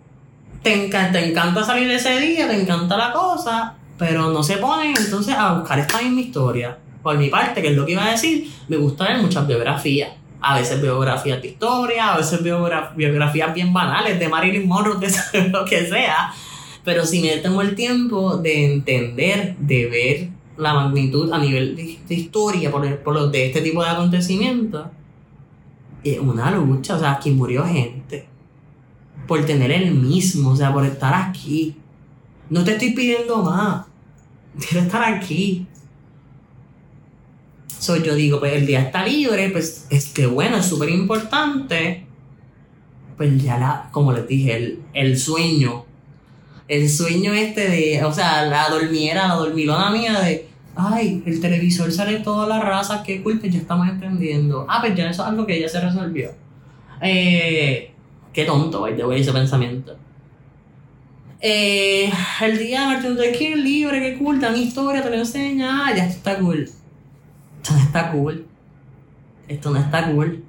te, 0.61 0.89
te 0.89 1.29
encanta 1.29 1.63
salir 1.63 1.89
ese 1.91 2.19
día, 2.19 2.47
te 2.47 2.61
encanta 2.61 2.97
la 2.97 3.11
cosa, 3.11 3.75
pero 3.97 4.31
no 4.31 4.41
se 4.41 4.57
ponen 4.57 4.95
entonces 4.97 5.35
a 5.35 5.53
buscar 5.53 5.79
esta 5.79 6.01
misma 6.01 6.21
historia 6.21 6.77
por 7.05 7.17
mi 7.19 7.29
parte, 7.29 7.61
que 7.61 7.67
es 7.67 7.75
lo 7.75 7.85
que 7.85 7.91
iba 7.91 8.03
a 8.03 8.11
decir, 8.11 8.51
me 8.67 8.77
gusta 8.77 9.03
ver 9.03 9.19
muchas 9.19 9.45
biografías. 9.45 10.09
A 10.41 10.57
veces 10.57 10.81
biografías 10.81 11.39
de 11.39 11.49
historia, 11.49 12.13
a 12.13 12.17
veces 12.17 12.41
biografías 12.41 13.53
bien 13.53 13.71
banales 13.71 14.19
de 14.19 14.27
Marilyn 14.27 14.67
Monroe, 14.67 14.97
de 14.97 15.49
lo 15.49 15.65
que 15.65 15.85
sea. 15.87 16.33
Pero 16.83 17.05
si 17.05 17.21
me 17.21 17.37
tengo 17.37 17.61
el 17.61 17.75
tiempo 17.75 18.37
de 18.37 18.73
entender, 18.73 19.55
de 19.57 19.85
ver 19.85 20.29
la 20.57 20.73
magnitud 20.73 21.31
a 21.31 21.37
nivel 21.37 21.75
de, 21.75 22.13
historia 22.13 22.71
por, 22.71 22.99
por 22.99 23.13
los 23.13 23.31
de 23.31 23.47
este 23.47 23.61
tipo 23.61 23.83
de 23.83 23.89
acontecimientos, 23.89 24.87
es 26.03 26.19
una 26.19 26.51
lucha. 26.51 26.95
O 26.95 26.99
sea, 26.99 27.13
aquí 27.13 27.31
murió 27.31 27.65
gente 27.65 28.27
por 29.27 29.45
tener 29.45 29.71
el 29.71 29.93
mismo, 29.93 30.51
o 30.51 30.55
sea, 30.55 30.73
por 30.73 30.85
estar 30.85 31.13
aquí. 31.13 31.75
No 32.49 32.63
te 32.63 32.73
estoy 32.73 32.91
pidiendo 32.91 33.41
más. 33.43 33.85
Quiero 34.59 34.85
estar 34.85 35.03
aquí 35.03 35.67
yo 37.93 38.15
digo, 38.15 38.39
pues 38.39 38.53
el 38.53 38.65
día 38.65 38.81
está 38.81 39.05
libre, 39.05 39.49
pues 39.49 39.85
es 39.89 40.09
que 40.09 40.25
bueno, 40.25 40.57
es 40.57 40.65
súper 40.65 40.89
importante. 40.89 42.05
Pues 43.17 43.41
ya 43.41 43.57
la, 43.57 43.89
como 43.91 44.11
les 44.11 44.27
dije, 44.27 44.55
el, 44.55 44.79
el 44.93 45.17
sueño. 45.17 45.85
El 46.67 46.89
sueño 46.89 47.33
este 47.33 47.69
de, 47.69 48.03
o 48.03 48.11
sea, 48.11 48.45
la 48.45 48.69
dormiera, 48.69 49.27
la 49.27 49.35
dormilona 49.35 49.91
mía 49.91 50.19
de, 50.19 50.47
ay, 50.75 51.23
el 51.25 51.39
televisor 51.39 51.91
sale 51.91 52.19
toda 52.19 52.47
la 52.47 52.59
raza, 52.59 53.03
qué 53.03 53.21
cool, 53.21 53.39
pues 53.39 53.53
ya 53.53 53.59
estamos 53.59 53.87
entendiendo. 53.87 54.65
Ah, 54.67 54.79
pues 54.81 54.95
ya 54.95 55.09
eso 55.09 55.23
es 55.23 55.29
algo 55.29 55.45
que 55.45 55.59
ya 55.59 55.69
se 55.69 55.79
resolvió. 55.79 56.31
Eh, 57.01 57.91
qué 58.33 58.45
tonto, 58.45 58.85
de 58.85 59.19
ese 59.19 59.31
pensamiento. 59.31 59.95
Eh, 61.39 62.11
el 62.41 62.57
día 62.57 62.81
de 62.81 62.85
Martin 62.87 63.09
Luther 63.11 63.57
libre, 63.57 63.99
qué 63.99 64.17
cool, 64.17 64.39
dan 64.39 64.55
historia, 64.55 65.03
te 65.03 65.09
lo 65.09 65.17
enseña, 65.17 65.85
ah, 65.85 65.95
ya 65.95 66.05
está 66.07 66.39
cool 66.39 66.67
esto 67.65 67.73
no 67.73 67.79
está 67.79 68.11
cool. 68.11 68.45
Esto 69.47 69.71
no 69.71 69.79
está 69.79 70.11
cool. 70.11 70.44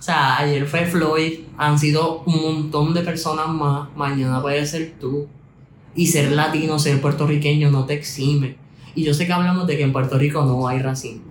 O 0.00 0.02
sea, 0.02 0.38
ayer 0.38 0.66
fue 0.66 0.86
Floyd, 0.86 1.40
han 1.58 1.78
sido 1.78 2.22
un 2.22 2.40
montón 2.40 2.94
de 2.94 3.02
personas 3.02 3.48
más, 3.48 3.94
mañana 3.94 4.40
puede 4.40 4.64
ser 4.64 4.94
tú. 4.98 5.28
Y 5.94 6.06
ser 6.06 6.32
latino, 6.32 6.78
ser 6.78 7.02
puertorriqueño 7.02 7.70
no 7.70 7.84
te 7.84 7.92
exime. 7.92 8.56
Y 8.94 9.04
yo 9.04 9.12
sé 9.12 9.26
que 9.26 9.34
hablamos 9.34 9.66
de 9.66 9.76
que 9.76 9.82
en 9.82 9.92
Puerto 9.92 10.16
Rico 10.16 10.42
no 10.42 10.66
hay 10.66 10.78
racismo. 10.78 11.30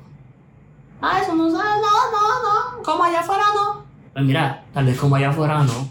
Ah, 1.01 1.19
eso 1.19 1.33
no 1.35 1.49
sabe, 1.49 1.81
no, 1.81 2.11
no, 2.11 2.77
no. 2.77 2.83
Como 2.83 3.03
allá 3.03 3.21
afuera 3.21 3.45
no. 3.55 3.83
Pues 4.13 4.23
mira, 4.23 4.63
tal 4.71 4.85
vez 4.85 4.99
como 4.99 5.15
allá 5.15 5.29
afuera 5.29 5.63
no. 5.63 5.89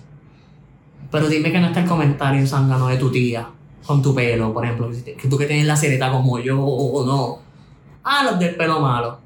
Pero 1.11 1.29
dime 1.29 1.51
que 1.51 1.59
no 1.59 1.67
está 1.67 1.81
el 1.81 1.89
comentario 1.89 2.47
zángano 2.47 2.87
de 2.87 2.97
tu 2.97 3.11
tía 3.11 3.49
con 3.85 4.01
tu 4.03 4.15
pelo, 4.15 4.55
por 4.55 4.65
ejemplo. 4.65 4.89
Que 5.05 5.29
tú 5.29 5.37
que 5.37 5.47
tienes 5.47 5.67
la 5.67 5.77
cereta 5.77 6.13
como 6.13 6.39
yo 6.39 6.63
o 6.63 7.05
no 7.05 7.39
Ah, 8.05 8.23
los 8.25 8.39
del 8.39 8.55
pelo 8.55 8.81
malo. 8.81 9.19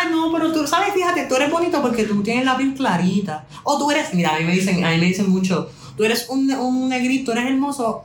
Ay, 0.00 0.10
no, 0.10 0.32
pero 0.32 0.52
tú, 0.52 0.66
¿sabes? 0.66 0.92
Fíjate, 0.94 1.26
tú 1.26 1.36
eres 1.36 1.50
bonito 1.50 1.80
porque 1.82 2.04
tú 2.04 2.22
tienes 2.22 2.44
la 2.44 2.56
piel 2.56 2.74
clarita. 2.74 3.46
O 3.62 3.78
tú 3.78 3.90
eres, 3.90 4.12
mira, 4.14 4.34
a 4.34 4.38
mí 4.38 4.44
me 4.44 4.52
dicen, 4.52 4.84
a 4.84 4.90
mí 4.90 4.98
me 4.98 5.06
dicen 5.06 5.30
mucho, 5.30 5.70
tú 5.96 6.04
eres 6.04 6.28
un, 6.28 6.50
un 6.50 6.88
negrito, 6.88 7.32
eres 7.32 7.46
hermoso. 7.46 8.04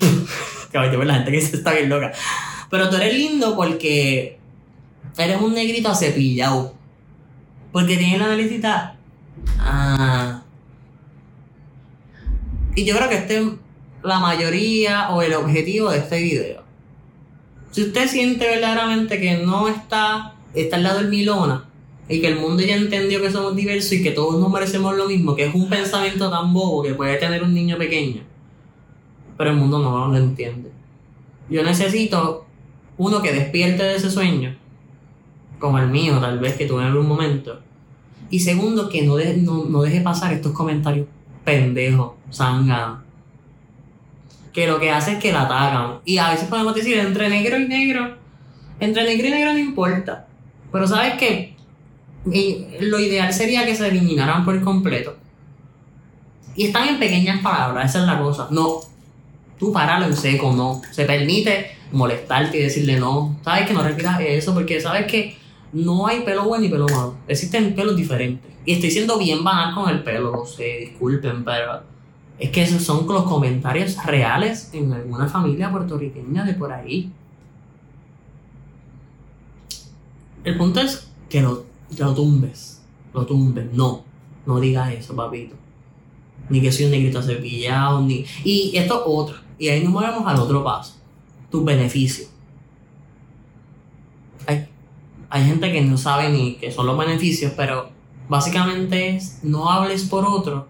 Caballo, 0.72 1.04
la 1.04 1.14
gente 1.14 1.32
que 1.32 1.40
se 1.40 1.56
está 1.56 1.72
bien 1.72 1.88
loca. 1.88 2.12
Pero 2.70 2.88
tú 2.88 2.96
eres 2.96 3.14
lindo 3.14 3.54
porque 3.54 4.38
eres 5.16 5.40
un 5.40 5.54
negrito 5.54 5.88
acepillado. 5.88 6.74
Porque 7.72 7.96
tienes 7.96 8.18
la 8.18 8.28
naricita. 8.28 8.96
Ah. 9.58 10.42
Y 12.74 12.84
yo 12.84 12.96
creo 12.96 13.08
que 13.08 13.16
este 13.16 13.42
la 14.02 14.18
mayoría 14.18 15.10
o 15.10 15.22
el 15.22 15.34
objetivo 15.34 15.90
de 15.90 15.98
este 15.98 16.20
video. 16.20 16.62
Si 17.70 17.82
usted 17.82 18.08
siente 18.08 18.46
verdaderamente 18.46 19.20
que 19.20 19.38
no 19.38 19.68
está, 19.68 20.34
está 20.54 20.76
al 20.76 20.82
lado 20.82 20.98
del 20.98 21.08
milona 21.08 21.64
y 22.08 22.20
que 22.20 22.28
el 22.28 22.38
mundo 22.38 22.62
ya 22.62 22.76
entendió 22.76 23.20
que 23.20 23.30
somos 23.30 23.56
diversos 23.56 23.92
y 23.92 24.02
que 24.02 24.10
todos 24.10 24.40
nos 24.40 24.50
merecemos 24.50 24.94
lo 24.96 25.06
mismo, 25.06 25.34
que 25.34 25.46
es 25.46 25.54
un 25.54 25.68
pensamiento 25.68 26.30
tan 26.30 26.52
bobo 26.52 26.82
que 26.82 26.94
puede 26.94 27.16
tener 27.16 27.42
un 27.42 27.54
niño 27.54 27.78
pequeño, 27.78 28.22
pero 29.36 29.50
el 29.50 29.56
mundo 29.56 29.78
no 29.78 30.08
lo 30.08 30.16
entiende. 30.16 30.70
Yo 31.48 31.62
necesito 31.62 32.44
uno 32.98 33.22
que 33.22 33.32
despierte 33.32 33.82
de 33.82 33.96
ese 33.96 34.10
sueño, 34.10 34.56
como 35.58 35.78
el 35.78 35.88
mío, 35.88 36.18
tal 36.20 36.38
vez 36.38 36.56
que 36.56 36.66
tuve 36.66 36.82
en 36.82 36.88
algún 36.88 37.06
momento. 37.06 37.60
Y 38.30 38.40
segundo, 38.40 38.88
que 38.88 39.02
no, 39.02 39.16
no, 39.68 39.82
deje 39.82 40.00
pasar 40.00 40.32
estos 40.32 40.52
comentarios 40.52 41.06
pendejos, 41.44 42.12
zánganos 42.32 43.02
que 44.52 44.66
lo 44.66 44.78
que 44.78 44.90
hace 44.90 45.12
es 45.12 45.18
que 45.18 45.32
la 45.32 45.42
atacan. 45.42 46.00
Y 46.04 46.18
a 46.18 46.30
veces 46.30 46.48
podemos 46.48 46.74
decir 46.74 46.98
entre 46.98 47.28
negro 47.28 47.58
y 47.58 47.66
negro, 47.66 48.16
entre 48.80 49.04
negro 49.04 49.28
y 49.28 49.30
negro 49.30 49.52
no 49.52 49.58
importa. 49.58 50.26
Pero 50.72 50.88
sabes 50.88 51.14
que 51.14 51.54
lo 52.24 52.98
ideal 52.98 53.32
sería 53.32 53.66
que 53.66 53.76
se 53.76 53.88
eliminaran 53.88 54.44
por 54.44 54.60
completo. 54.62 55.16
Y 56.54 56.66
están 56.66 56.88
en 56.88 56.98
pequeñas 56.98 57.42
palabras, 57.42 57.90
esa 57.90 58.00
es 58.00 58.06
la 58.06 58.18
cosa. 58.18 58.48
No, 58.50 58.80
tú 59.58 59.72
páralo 59.72 60.06
en 60.06 60.16
seco, 60.16 60.52
no. 60.52 60.82
Se 60.90 61.04
permite 61.04 61.72
molestarte 61.92 62.58
y 62.58 62.62
decirle 62.62 62.98
no. 62.98 63.38
Sabes 63.44 63.66
que 63.66 63.74
no 63.74 63.82
repitas 63.82 64.20
eso 64.20 64.54
porque 64.54 64.80
sabes 64.80 65.06
que 65.06 65.36
no 65.72 66.06
hay 66.06 66.20
pelo 66.20 66.44
bueno 66.44 66.64
y 66.64 66.68
pelo 66.68 66.86
malo. 66.88 67.16
Existen 67.26 67.74
pelos 67.74 67.96
diferentes. 67.96 68.52
Y 68.64 68.74
estoy 68.74 68.90
siendo 68.90 69.18
bien 69.18 69.42
banal 69.42 69.74
con 69.74 69.90
el 69.90 70.02
pelo, 70.02 70.30
no 70.32 70.44
sé, 70.44 70.78
disculpen, 70.80 71.44
pero 71.44 71.82
es 72.38 72.50
que 72.50 72.62
esos 72.62 72.82
son 72.82 73.06
los 73.06 73.24
comentarios 73.24 73.96
reales 74.04 74.70
en 74.72 74.92
alguna 74.92 75.28
familia 75.28 75.70
puertorriqueña 75.70 76.44
de 76.44 76.54
por 76.54 76.72
ahí. 76.72 77.10
El 80.44 80.56
punto 80.56 80.80
es 80.80 81.08
que 81.28 81.40
lo, 81.40 81.64
lo 81.98 82.14
tumbes. 82.14 82.82
Lo 83.14 83.26
tumbes. 83.26 83.72
No. 83.72 84.04
No 84.46 84.60
digas 84.60 84.92
eso, 84.92 85.14
papito. 85.14 85.54
Ni 86.48 86.60
que 86.60 86.72
soy 86.72 86.86
un 86.86 86.90
negrito 86.90 87.22
cepillado, 87.22 88.00
ni. 88.02 88.24
Y 88.44 88.76
esto 88.76 88.94
es 88.96 89.02
otro. 89.06 89.36
Y 89.58 89.68
ahí 89.68 89.82
nos 89.82 89.92
movemos 89.92 90.26
al 90.26 90.38
otro 90.40 90.64
paso. 90.64 90.96
Tus 91.50 91.64
beneficios. 91.64 92.28
Hay, 94.46 94.66
hay 95.30 95.44
gente 95.44 95.70
que 95.70 95.80
no 95.82 95.96
sabe 95.96 96.30
ni 96.30 96.56
qué 96.56 96.72
son 96.72 96.86
los 96.86 96.98
beneficios, 96.98 97.52
pero 97.56 97.90
básicamente 98.28 99.16
es 99.16 99.40
no 99.44 99.70
hables 99.70 100.04
por 100.04 100.24
otro 100.24 100.66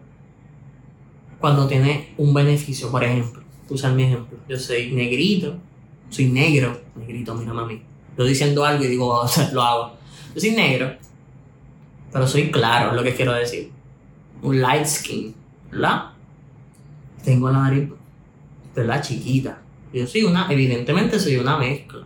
cuando 1.41 1.67
tiene 1.67 2.12
un 2.19 2.35
beneficio. 2.35 2.91
Por 2.91 3.02
ejemplo, 3.05 3.43
usar 3.71 3.93
mi 3.93 4.05
ejemplo. 4.05 4.38
Yo 4.49 4.59
soy 4.59 4.93
negrito, 4.93 5.57
soy 6.11 6.26
negro, 6.26 6.81
negrito, 6.97 7.35
mira 7.35 7.55
mami. 7.55 7.83
Estoy 8.12 8.28
diciendo 8.28 8.64
algo 8.64 8.85
y 8.85 8.88
digo, 8.88 9.25
lo 9.52 9.62
hago. 9.62 9.92
Yo 10.35 10.40
soy 10.40 10.52
negro, 10.52 10.95
pero 12.12 12.26
soy 12.26 12.50
claro, 12.50 12.90
es 12.90 12.97
lo 12.97 13.02
que 13.02 13.14
quiero 13.14 13.33
decir. 13.33 13.71
Un 14.42 14.61
light 14.61 14.87
skin, 14.87 15.35
¿verdad? 15.71 16.11
Tengo 17.25 17.50
la 17.50 17.59
nariz, 17.61 17.88
¿verdad? 18.75 19.02
Chiquita. 19.02 19.61
Yo 19.92 20.07
soy 20.07 20.25
una, 20.25 20.50
evidentemente 20.50 21.19
soy 21.19 21.37
una 21.37 21.57
mezcla. 21.57 22.02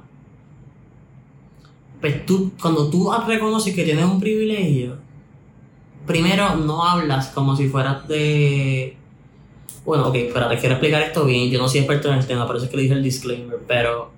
Pues 2.00 2.26
tú, 2.26 2.52
cuando 2.60 2.90
tú 2.90 3.10
reconoces 3.26 3.74
que 3.74 3.84
tienes 3.84 4.04
un 4.04 4.20
privilegio, 4.20 4.96
primero 6.06 6.56
no 6.56 6.84
hablas 6.84 7.28
como 7.28 7.56
si 7.56 7.68
fueras 7.68 8.06
de 8.06 8.96
bueno, 9.86 10.08
ok, 10.08 10.16
espérate, 10.16 10.58
quiero 10.58 10.74
explicar 10.74 11.00
esto 11.02 11.24
bien. 11.24 11.48
Yo 11.48 11.60
no 11.60 11.68
soy 11.68 11.80
experto 11.80 12.08
en 12.08 12.18
el 12.18 12.26
tema, 12.26 12.44
por 12.44 12.56
eso 12.56 12.64
es 12.64 12.70
que 12.72 12.76
le 12.76 12.82
dije 12.82 12.94
el 12.94 13.04
disclaimer. 13.04 13.60
Pero 13.68 14.10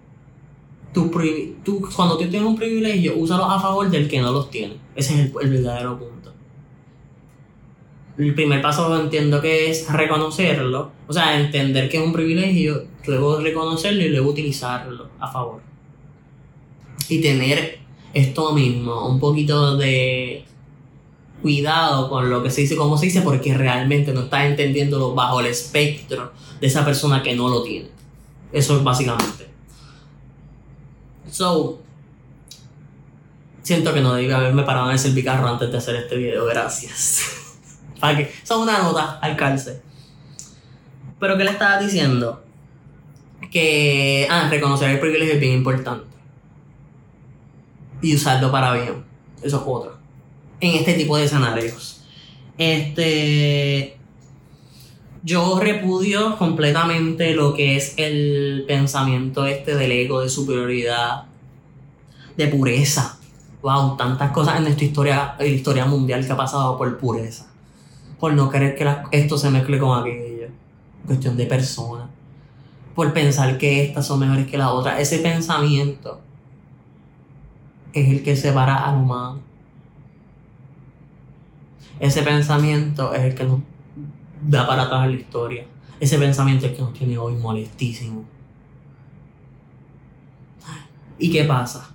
tú, 0.92 1.10
tú, 1.64 1.88
cuando 1.94 2.16
tú 2.16 2.28
tienes 2.28 2.48
un 2.48 2.56
privilegio, 2.56 3.16
úsalo 3.16 3.44
a 3.44 3.60
favor 3.60 3.90
del 3.90 4.08
que 4.08 4.20
no 4.20 4.32
los 4.32 4.50
tiene. 4.50 4.76
Ese 4.94 5.14
es 5.14 5.20
el, 5.20 5.32
el 5.40 5.50
verdadero 5.50 5.98
punto. 5.98 6.32
El 8.16 8.34
primer 8.34 8.60
paso 8.60 9.00
entiendo 9.00 9.40
que 9.40 9.70
es 9.70 9.90
reconocerlo, 9.92 10.90
o 11.06 11.12
sea, 11.12 11.38
entender 11.40 11.88
que 11.88 11.98
es 11.98 12.02
un 12.04 12.12
privilegio, 12.12 12.84
luego 13.06 13.40
reconocerlo 13.40 14.02
y 14.02 14.08
luego 14.08 14.30
utilizarlo 14.30 15.08
a 15.20 15.30
favor. 15.30 15.60
Y 17.08 17.20
tener 17.20 17.78
esto 18.12 18.52
mismo, 18.52 19.08
un 19.08 19.20
poquito 19.20 19.76
de 19.76 20.44
cuidado 21.40 22.08
con 22.08 22.28
lo 22.28 22.42
que 22.42 22.50
se 22.50 22.62
dice, 22.62 22.76
como 22.76 22.98
se 22.98 23.06
dice, 23.06 23.22
porque 23.22 23.54
realmente 23.54 24.12
no 24.12 24.22
estás 24.22 24.46
entendiéndolo 24.46 25.14
bajo 25.14 25.40
el 25.40 25.46
espectro 25.46 26.32
de 26.60 26.66
esa 26.66 26.84
persona 26.84 27.22
que 27.22 27.36
no 27.36 27.48
lo 27.48 27.62
tiene. 27.62 27.88
Eso 28.52 28.76
es 28.76 28.82
básicamente. 28.82 29.46
So, 31.30 31.80
siento 33.62 33.92
que 33.92 34.00
no 34.00 34.14
debí 34.14 34.30
haberme 34.30 34.62
parado 34.62 34.86
en 34.86 34.92
el 34.92 34.98
servicarro 34.98 35.48
antes 35.48 35.70
de 35.70 35.78
hacer 35.78 35.96
este 35.96 36.16
video, 36.16 36.46
gracias. 36.46 37.22
Para 38.00 38.16
que, 38.16 38.32
son 38.44 38.62
una 38.62 38.78
nota 38.78 39.18
al 39.20 39.36
calce. 39.36 39.82
Pero 41.18 41.36
¿qué 41.36 41.44
le 41.44 41.50
estaba 41.50 41.78
diciendo? 41.78 42.44
Que, 43.50 44.26
ah, 44.30 44.48
reconocer 44.50 44.90
el 44.90 45.00
privilegio 45.00 45.34
es 45.34 45.40
bien 45.40 45.54
importante. 45.54 46.06
Y 48.00 48.14
usarlo 48.14 48.52
para 48.52 48.72
bien. 48.74 49.04
Eso 49.42 49.56
es 49.56 49.62
otro 49.66 49.98
en 50.60 50.74
este 50.76 50.94
tipo 50.94 51.16
de 51.16 51.24
escenarios. 51.24 52.02
Este. 52.56 53.97
Yo 55.22 55.58
repudio 55.58 56.36
completamente 56.38 57.34
lo 57.34 57.54
que 57.54 57.76
es 57.76 57.94
el 57.96 58.64
pensamiento 58.66 59.46
este 59.46 59.74
del 59.74 59.92
ego, 59.92 60.20
de 60.20 60.28
superioridad, 60.28 61.24
de 62.36 62.46
pureza. 62.48 63.18
Wow, 63.62 63.96
tantas 63.96 64.30
cosas 64.30 64.56
en 64.56 64.64
nuestra 64.64 64.84
historia, 64.84 65.34
en 65.38 65.46
la 65.46 65.52
historia 65.52 65.84
mundial 65.86 66.24
que 66.24 66.32
ha 66.32 66.36
pasado 66.36 66.78
por 66.78 66.98
pureza. 66.98 67.46
Por 68.20 68.32
no 68.32 68.48
querer 68.48 68.76
que 68.76 69.18
esto 69.18 69.36
se 69.36 69.50
mezcle 69.50 69.78
con 69.78 69.98
aquello. 69.98 70.48
Cuestión 71.06 71.36
de 71.36 71.46
personas. 71.46 72.08
Por 72.94 73.12
pensar 73.12 73.58
que 73.58 73.84
estas 73.84 74.06
son 74.06 74.20
mejores 74.20 74.46
que 74.46 74.58
las 74.58 74.70
otras. 74.70 75.00
Ese 75.00 75.18
pensamiento 75.18 76.20
es 77.92 78.08
el 78.08 78.22
que 78.22 78.36
separa 78.36 78.88
al 78.88 78.96
humano 78.96 79.48
ese 82.00 82.22
pensamiento 82.22 83.12
es 83.12 83.22
el 83.22 83.34
que 83.34 83.44
nos 83.44 83.60
da 84.42 84.66
para 84.66 84.82
atrás 84.82 85.08
la 85.08 85.14
historia. 85.14 85.64
Ese 86.00 86.18
pensamiento 86.18 86.72
que 86.72 86.80
nos 86.80 86.92
tiene 86.92 87.18
hoy 87.18 87.34
molestísimo. 87.34 88.24
¿Y 91.18 91.30
qué 91.30 91.44
pasa? 91.44 91.90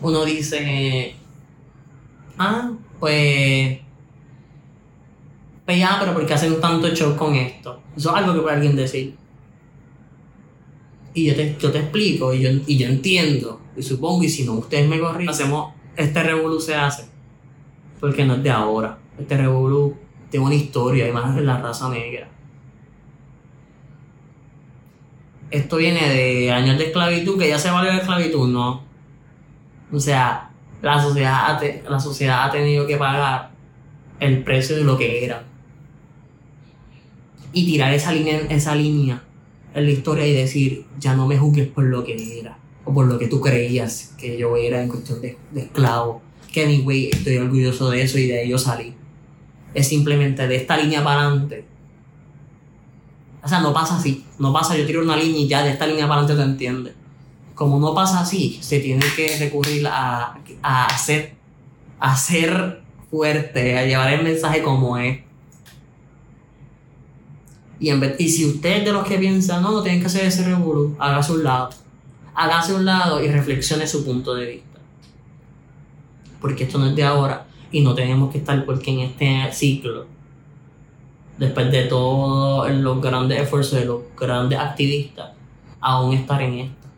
Uno 0.00 0.24
dice, 0.24 1.14
ah, 2.38 2.72
pues, 2.98 3.78
pues 5.64 5.78
ya, 5.78 5.96
pero 6.00 6.14
¿por 6.14 6.26
qué 6.26 6.34
hacen 6.34 6.60
tanto 6.60 6.88
show 6.94 7.14
con 7.16 7.34
esto? 7.34 7.80
Eso 7.96 8.10
es 8.10 8.16
algo 8.16 8.34
que 8.34 8.40
puede 8.40 8.56
alguien 8.56 8.76
decir. 8.76 9.14
Y 11.12 11.26
yo 11.26 11.34
te, 11.34 11.56
yo 11.58 11.70
te 11.70 11.80
explico, 11.80 12.32
y 12.32 12.40
yo, 12.40 12.50
y 12.66 12.78
yo 12.78 12.86
entiendo, 12.86 13.60
y 13.76 13.82
supongo, 13.82 14.22
y 14.22 14.28
si 14.28 14.44
no, 14.44 14.54
ustedes 14.54 14.88
me 14.88 14.98
corrigen, 14.98 15.28
hacemos, 15.28 15.74
este 15.96 16.22
revolú 16.22 16.60
se 16.60 16.74
hace 16.74 17.16
porque 18.00 18.24
no 18.24 18.34
es 18.34 18.42
de 18.42 18.50
ahora. 18.50 18.98
Este 19.18 19.36
revolú 19.36 19.96
tiene 20.30 20.46
una 20.46 20.54
historia, 20.54 21.08
y 21.08 21.12
más 21.12 21.34
la 21.36 21.60
raza 21.60 21.88
negra. 21.88 22.28
Esto 25.50 25.76
viene 25.76 26.08
de 26.08 26.50
años 26.50 26.78
de 26.78 26.86
esclavitud, 26.86 27.38
que 27.38 27.48
ya 27.48 27.58
se 27.58 27.70
valió 27.70 27.92
la 27.92 27.98
esclavitud, 27.98 28.48
no. 28.48 28.82
O 29.92 30.00
sea, 30.00 30.50
la 30.82 31.00
sociedad, 31.00 31.56
ha 31.56 31.90
la 31.90 32.00
sociedad 32.00 32.44
ha 32.44 32.50
tenido 32.50 32.86
que 32.86 32.96
pagar 32.96 33.50
el 34.18 34.42
precio 34.42 34.76
de 34.76 34.84
lo 34.84 34.98
que 34.98 35.24
era. 35.24 35.44
Y 37.52 37.64
tirar 37.64 37.94
esa 37.94 38.12
línea, 38.12 38.40
esa 38.50 38.74
línea 38.74 39.22
en 39.74 39.84
la 39.84 39.90
historia 39.90 40.26
y 40.26 40.34
decir, 40.34 40.86
ya 40.98 41.14
no 41.14 41.26
me 41.26 41.38
juzgues 41.38 41.68
por 41.68 41.84
lo 41.84 42.04
que 42.04 42.40
era, 42.40 42.58
o 42.84 42.92
por 42.92 43.06
lo 43.06 43.18
que 43.18 43.28
tú 43.28 43.40
creías 43.40 44.14
que 44.18 44.36
yo 44.36 44.56
era 44.56 44.82
en 44.82 44.88
cuestión 44.88 45.20
de, 45.20 45.38
de 45.52 45.62
esclavo 45.62 46.22
que 46.56 46.64
anyway 46.64 47.10
estoy 47.12 47.36
orgulloso 47.36 47.90
de 47.90 48.00
eso 48.00 48.18
y 48.18 48.28
de 48.28 48.44
ello 48.44 48.56
salí. 48.56 48.94
Es 49.74 49.88
simplemente 49.88 50.46
de 50.48 50.56
esta 50.56 50.76
línea 50.76 51.04
para 51.04 51.22
adelante. 51.22 51.64
O 53.42 53.48
sea, 53.48 53.60
no 53.60 53.72
pasa 53.72 53.96
así. 53.96 54.24
No 54.38 54.52
pasa, 54.52 54.76
yo 54.76 54.86
tiro 54.86 55.02
una 55.02 55.16
línea 55.16 55.40
y 55.40 55.48
ya 55.48 55.62
de 55.62 55.70
esta 55.70 55.86
línea 55.86 56.08
para 56.08 56.20
adelante 56.20 56.42
te 56.42 56.50
entiende. 56.50 56.94
Como 57.54 57.78
no 57.78 57.94
pasa 57.94 58.20
así, 58.20 58.58
se 58.60 58.80
tiene 58.80 59.04
que 59.14 59.36
recurrir 59.38 59.86
a, 59.86 60.38
a 60.62 60.84
hacer, 60.86 61.34
a 62.00 62.16
ser 62.16 62.82
fuerte, 63.10 63.78
a 63.78 63.84
llevar 63.86 64.12
el 64.12 64.24
mensaje 64.24 64.62
como 64.62 64.98
es. 64.98 65.20
Y, 67.78 67.90
en 67.90 68.00
vez, 68.00 68.16
y 68.18 68.28
si 68.28 68.46
usted 68.46 68.78
es 68.78 68.84
de 68.84 68.92
los 68.92 69.06
que 69.06 69.18
piensan, 69.18 69.62
no, 69.62 69.70
no 69.70 69.82
tienen 69.82 70.00
que 70.00 70.06
hacer 70.06 70.24
ese 70.24 70.44
revuelo, 70.44 70.96
hágase 70.98 71.32
un 71.32 71.44
lado. 71.44 71.70
Hágase 72.34 72.74
un 72.74 72.84
lado 72.84 73.22
y 73.22 73.28
reflexione 73.28 73.86
su 73.86 74.04
punto 74.04 74.34
de 74.34 74.46
vista 74.46 74.66
porque 76.40 76.64
esto 76.64 76.78
no 76.78 76.86
es 76.86 76.96
de 76.96 77.02
ahora 77.02 77.46
y 77.72 77.80
no 77.80 77.94
tenemos 77.94 78.30
que 78.30 78.38
estar 78.38 78.64
porque 78.64 78.90
en 78.90 79.00
este 79.00 79.52
ciclo 79.52 80.06
después 81.38 81.70
de 81.70 81.84
todos 81.84 82.70
los 82.70 83.00
grandes 83.00 83.40
esfuerzos 83.40 83.80
de 83.80 83.84
los 83.84 84.02
grandes 84.18 84.58
activistas, 84.58 85.32
aún 85.80 86.14
estar 86.14 86.40
en 86.42 86.54
esto. 86.54 86.88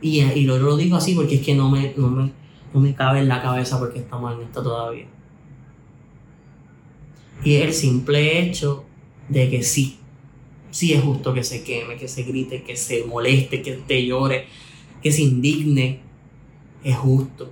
Y, 0.00 0.20
y 0.20 0.44
lo, 0.44 0.58
lo 0.58 0.76
digo 0.76 0.96
así 0.96 1.14
porque 1.14 1.36
es 1.36 1.42
que 1.42 1.54
no 1.54 1.70
me, 1.70 1.92
no, 1.96 2.08
me, 2.08 2.32
no 2.72 2.80
me 2.80 2.94
cabe 2.94 3.20
en 3.20 3.28
la 3.28 3.42
cabeza 3.42 3.78
porque 3.78 4.00
estamos 4.00 4.34
en 4.34 4.42
esto 4.42 4.62
todavía. 4.62 5.06
Y 7.44 7.56
el 7.56 7.72
simple 7.72 8.40
hecho 8.40 8.84
de 9.28 9.50
que 9.50 9.62
sí, 9.62 9.98
sí 10.70 10.92
es 10.92 11.02
justo 11.02 11.34
que 11.34 11.44
se 11.44 11.62
queme, 11.62 11.96
que 11.96 12.08
se 12.08 12.22
grite, 12.22 12.62
que 12.62 12.76
se 12.76 13.04
moleste, 13.04 13.62
que 13.62 13.72
te 13.72 14.06
llore, 14.06 14.46
que 15.02 15.12
se 15.12 15.22
indigne, 15.22 16.00
es 16.84 16.96
justo. 16.96 17.50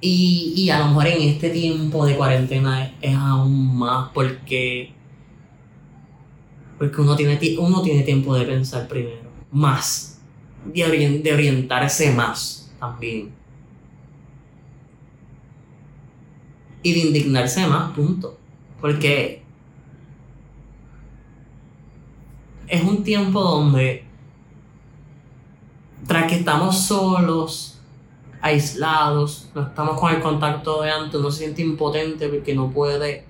Y, 0.00 0.52
y 0.56 0.70
a 0.70 0.78
lo 0.78 0.88
mejor 0.88 1.06
en 1.06 1.22
este 1.22 1.50
tiempo 1.50 2.04
de 2.04 2.16
cuarentena 2.16 2.92
es, 3.00 3.14
aún 3.14 3.78
más 3.78 4.10
porque, 4.12 4.92
porque 6.78 7.00
uno, 7.00 7.16
tiene, 7.16 7.38
uno 7.58 7.82
tiene 7.82 8.02
tiempo 8.02 8.34
de 8.34 8.44
pensar 8.44 8.86
primero, 8.88 9.30
más, 9.50 10.20
de, 10.66 11.20
de 11.22 11.32
orientarse 11.32 12.12
más 12.12 12.70
también. 12.78 13.32
Y 16.82 16.92
de 16.92 17.00
indignarse 17.00 17.66
más, 17.66 17.92
punto. 17.92 18.38
Porque 18.80 19.42
es 22.68 22.82
un 22.82 23.02
tiempo 23.02 23.40
donde, 23.40 24.04
tras 26.06 26.26
que 26.26 26.36
estamos 26.36 26.78
solos, 26.78 27.75
aislados, 28.46 29.50
no 29.54 29.62
estamos 29.62 29.98
con 29.98 30.14
el 30.14 30.20
contacto 30.20 30.82
de 30.82 30.90
antes, 30.90 31.18
uno 31.18 31.30
se 31.30 31.44
siente 31.44 31.62
impotente 31.62 32.28
porque 32.28 32.54
no 32.54 32.70
puede, 32.70 33.24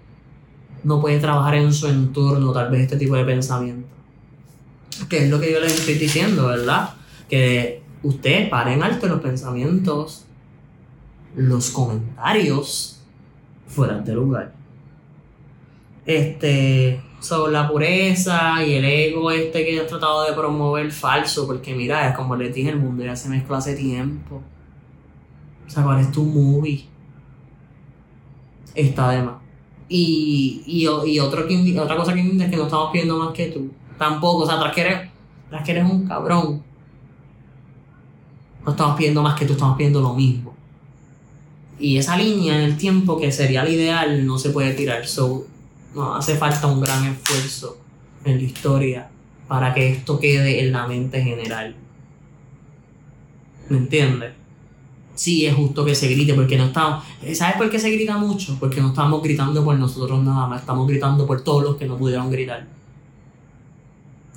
no 0.85 1.01
puede 1.01 1.19
trabajar 1.19 1.55
en 1.55 1.73
su 1.73 1.89
entorno, 1.89 2.53
tal 2.53 2.71
vez 2.71 2.83
este 2.83 2.97
tipo 2.97 3.17
de 3.17 3.25
pensamiento. 3.25 3.89
Que 5.09 5.25
es 5.25 5.31
lo 5.31 5.41
que 5.41 5.53
yo 5.53 5.61
les 5.61 5.79
estoy 5.79 5.95
diciendo, 5.95 6.49
¿verdad? 6.49 6.91
Que 7.29 7.83
usted 8.03 8.49
pare 8.51 8.75
en 8.75 8.83
alto 8.83 9.07
los 9.07 9.21
pensamientos, 9.21 10.25
los 11.35 11.71
comentarios 11.71 13.01
fuera 13.67 13.99
de 13.99 14.15
lugar. 14.15 14.53
Este, 16.05 17.03
sobre 17.21 17.53
la 17.53 17.69
pureza 17.69 18.65
y 18.65 18.75
el 18.75 18.85
ego 18.85 19.31
este 19.31 19.65
que 19.65 19.77
he 19.77 19.81
tratado 19.81 20.25
de 20.25 20.33
promover 20.33 20.93
falso, 20.93 21.47
porque 21.47 21.75
mira, 21.75 22.09
es 22.09 22.17
como 22.17 22.37
les 22.37 22.55
dije, 22.55 22.71
el 22.71 22.79
mundo 22.79 23.05
ya 23.05 23.17
se 23.17 23.29
mezcla 23.29 23.59
hace 23.59 23.75
tiempo. 23.75 24.43
O 25.67 25.71
sea, 25.71 25.83
¿cuál 25.83 26.01
es 26.01 26.13
tu 26.13 26.25
movie? 26.25 26.87
Está 28.75 29.11
de 29.11 29.23
más. 29.23 29.37
Y, 29.89 30.63
y, 30.67 30.83
y 30.85 31.19
otra 31.19 31.97
cosa 31.97 32.15
que 32.15 32.21
es 32.21 32.51
que 32.51 32.57
no 32.57 32.65
estamos 32.65 32.91
pidiendo 32.93 33.19
más 33.19 33.33
que 33.33 33.47
tú. 33.47 33.71
Tampoco, 33.99 34.45
o 34.45 34.47
sea, 34.47 34.59
tras 34.59 34.75
que 34.75 34.81
eres, 34.83 35.11
tras 35.49 35.69
eres 35.69 35.85
un 35.85 36.07
cabrón. 36.07 36.63
No 38.65 38.71
estamos 38.71 38.97
pidiendo 38.97 39.23
más 39.23 39.39
que 39.39 39.47
tú, 39.47 39.53
estamos 39.53 39.77
pidiendo 39.77 40.01
lo 40.01 40.15
mismo. 40.15 40.55
Y 41.79 41.99
esa 41.99 42.17
línea 42.17 42.57
en 42.57 42.63
el 42.63 42.77
tiempo 42.77 43.19
que 43.19 43.31
sería 43.31 43.63
el 43.63 43.73
ideal 43.73 44.27
no 44.27 44.39
se 44.39 44.51
puede 44.51 44.75
tirar. 44.75 45.07
So, 45.07 45.47
hace 46.15 46.37
falta 46.37 46.67
un 46.67 46.81
gran 46.81 47.05
esfuerzo 47.05 47.79
en 48.25 48.39
la 48.39 48.43
historia 48.43 49.11
para 49.47 49.73
que 49.73 49.93
esto 49.93 50.19
quede 50.19 50.65
en 50.65 50.73
la 50.73 50.87
mente 50.87 51.23
general. 51.23 51.77
¿Me 53.69 53.79
entiendes? 53.79 54.33
Sí, 55.17 55.47
es 55.47 55.55
justo 55.55 55.85
que 55.85 55.95
se 55.95 56.09
grite, 56.09 56.35
porque 56.35 56.57
no 56.57 56.67
estamos. 56.67 57.03
¿Sabes 57.33 57.57
por 57.57 57.71
qué 57.71 57.79
se 57.79 57.91
grita 57.91 58.19
mucho? 58.19 58.57
Porque 58.61 58.81
no 58.81 58.89
estamos 58.89 59.23
gritando 59.23 59.65
por 59.65 59.77
nosotros 59.77 60.23
nada 60.23 60.47
más, 60.47 60.61
estamos 60.61 60.87
gritando 60.87 61.27
por 61.27 61.43
todos 61.43 61.65
los 61.65 61.77
que 61.77 61.87
no 61.87 61.97
pudieron 61.97 62.31
gritar. 62.31 62.67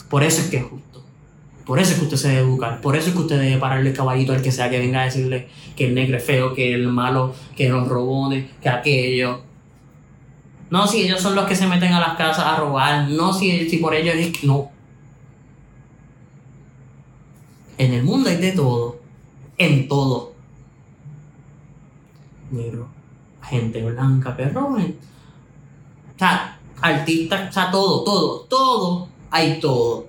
Por 0.09 0.23
eso 0.23 0.41
es 0.41 0.49
que 0.49 0.57
es 0.57 0.63
justo. 0.63 1.03
Por 1.65 1.79
eso 1.79 1.91
es 1.91 1.99
que 1.99 2.05
usted 2.05 2.17
se 2.17 2.29
debe 2.29 2.41
educar. 2.41 2.81
Por 2.81 2.95
eso 2.95 3.09
es 3.09 3.13
que 3.13 3.21
usted 3.21 3.39
debe 3.39 3.57
pararle 3.57 3.89
el 3.89 3.95
caballito 3.95 4.31
al 4.31 4.41
que 4.41 4.51
sea 4.51 4.69
que 4.69 4.79
venga 4.79 5.01
a 5.01 5.05
decirle 5.05 5.49
que 5.75 5.85
el 5.85 5.93
negro 5.93 6.17
es 6.17 6.23
feo, 6.23 6.53
que 6.53 6.73
el 6.73 6.87
malo, 6.87 7.35
que 7.55 7.69
los 7.69 7.87
robones, 7.87 8.49
que 8.61 8.69
aquello. 8.69 9.41
No, 10.71 10.87
si 10.87 11.03
ellos 11.03 11.21
son 11.21 11.35
los 11.35 11.45
que 11.45 11.55
se 11.55 11.67
meten 11.67 11.91
a 11.91 11.99
las 11.99 12.15
casas 12.15 12.45
a 12.45 12.55
robar. 12.55 13.09
No, 13.09 13.33
si, 13.33 13.69
si 13.69 13.77
por 13.77 13.93
ellos 13.93 14.15
es 14.15 14.35
que 14.35 14.47
no. 14.47 14.71
En 17.77 17.93
el 17.93 18.03
mundo 18.03 18.29
hay 18.29 18.37
de 18.37 18.53
todo. 18.53 18.99
En 19.57 19.87
todo. 19.87 20.28
Negro. 22.51 22.87
Gente 23.43 23.83
blanca, 23.83 24.35
perro. 24.35 24.75
O 24.75 24.79
sea, 26.17 26.59
artistas, 26.81 27.49
o 27.49 27.53
sea, 27.53 27.71
todo, 27.71 28.03
todo, 28.03 28.39
todo. 28.49 29.07
Hay 29.31 29.59
todo. 29.59 30.07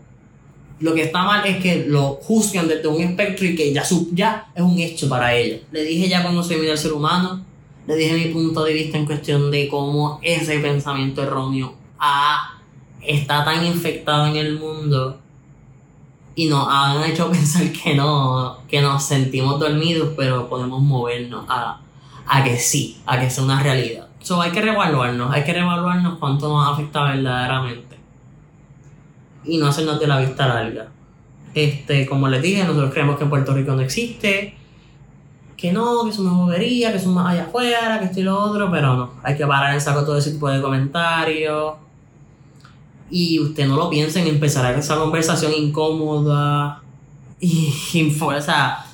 Lo 0.81 0.94
que 0.94 1.03
está 1.03 1.22
mal 1.24 1.46
es 1.46 1.62
que 1.62 1.85
lo 1.87 2.14
juzgan 2.22 2.66
desde 2.66 2.88
un 2.88 3.03
espectro 3.03 3.46
y 3.46 3.55
que 3.55 3.72
ya, 3.72 3.83
ya 4.12 4.50
es 4.55 4.62
un 4.62 4.79
hecho 4.79 5.09
para 5.09 5.35
ellos. 5.35 5.61
Le 5.70 5.85
dije 5.85 6.09
ya 6.09 6.22
cuando 6.22 6.42
se 6.42 6.57
mira 6.57 6.76
ser 6.76 6.92
humano 6.92 7.44
le 7.87 7.96
dije 7.96 8.14
mi 8.14 8.33
punto 8.33 8.62
de 8.64 8.72
vista 8.72 8.98
en 8.98 9.07
cuestión 9.07 9.50
de 9.50 9.66
cómo 9.68 10.20
ese 10.22 10.61
pensamiento 10.61 11.22
erróneo 11.22 11.74
está 13.03 13.44
tan 13.44 13.64
infectado 13.66 14.26
en 14.26 14.37
el 14.37 14.59
mundo 14.59 15.18
y 16.37 16.46
nos 16.46 16.68
han 16.68 17.03
hecho 17.03 17.29
pensar 17.33 17.72
que 17.72 17.94
no, 17.94 18.59
que 18.68 18.81
nos 18.81 19.03
sentimos 19.03 19.59
dormidos, 19.59 20.11
pero 20.16 20.48
podemos 20.48 20.81
movernos 20.81 21.44
a, 21.48 21.81
a 22.32 22.44
que 22.44 22.56
sí, 22.58 22.96
a 23.06 23.18
que 23.18 23.28
sea 23.28 23.42
una 23.42 23.60
realidad. 23.60 24.06
So, 24.20 24.40
hay 24.40 24.52
que 24.52 24.62
reevaluarnos, 24.62 25.34
hay 25.34 25.42
que 25.42 25.52
reevaluarnos 25.52 26.18
cuánto 26.18 26.48
nos 26.48 26.72
afecta 26.72 27.02
verdaderamente 27.02 27.96
y 29.44 29.58
no 29.58 29.66
hacernos 29.66 29.98
de 29.98 30.06
la 30.06 30.20
vista 30.20 30.46
larga. 30.46 30.88
Este, 31.54 32.06
como 32.06 32.28
les 32.28 32.40
dije, 32.40 32.62
nosotros 32.62 32.92
creemos 32.92 33.16
que 33.16 33.24
en 33.24 33.30
Puerto 33.30 33.52
Rico 33.52 33.72
no 33.72 33.80
existe, 33.80 34.54
que 35.56 35.72
no, 35.72 36.04
que 36.04 36.10
es 36.10 36.18
una 36.20 36.32
bobería, 36.32 36.92
que 36.92 37.00
son 37.00 37.14
más 37.14 37.32
allá 37.32 37.46
afuera, 37.46 37.98
que 37.98 38.04
esto 38.04 38.20
y 38.20 38.22
lo 38.22 38.38
otro, 38.38 38.70
pero 38.70 38.94
no, 38.94 39.10
hay 39.24 39.36
que 39.36 39.44
parar 39.44 39.74
en 39.74 39.80
saco 39.80 40.04
todo 40.04 40.16
ese 40.16 40.30
tipo 40.30 40.48
de 40.48 40.62
comentarios. 40.62 41.74
Y 43.10 43.40
usted 43.40 43.66
no 43.66 43.74
lo 43.74 43.90
piensa 43.90 44.20
en 44.20 44.28
empezar 44.28 44.72
esa 44.78 44.96
conversación 44.96 45.52
incómoda. 45.52 46.80
Y, 47.42 48.14
o 48.20 48.42
sea, 48.42 48.84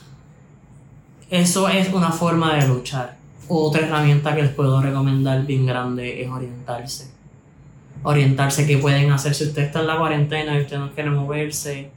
eso 1.29 1.69
es 1.69 1.93
una 1.93 2.13
forma 2.13 2.55
de 2.55 2.69
luchar. 2.69 3.17
Otra 3.49 3.87
herramienta 3.87 4.35
que 4.35 4.43
les 4.43 4.53
puedo 4.53 4.81
recomendar 4.81 5.47
bien 5.47 5.67
grande 5.67 6.23
es 6.23 6.29
orientarse. 6.29 7.11
Orientarse, 8.03 8.67
qué 8.67 8.79
pueden 8.79 9.11
hacer 9.13 9.35
si 9.35 9.45
usted 9.45 9.63
está 9.63 9.81
en 9.81 9.87
la 9.87 9.99
cuarentena 9.99 10.59
y 10.59 10.63
usted 10.63 10.79
no 10.79 10.93
quiere 10.93 11.11
moverse. 11.11 11.91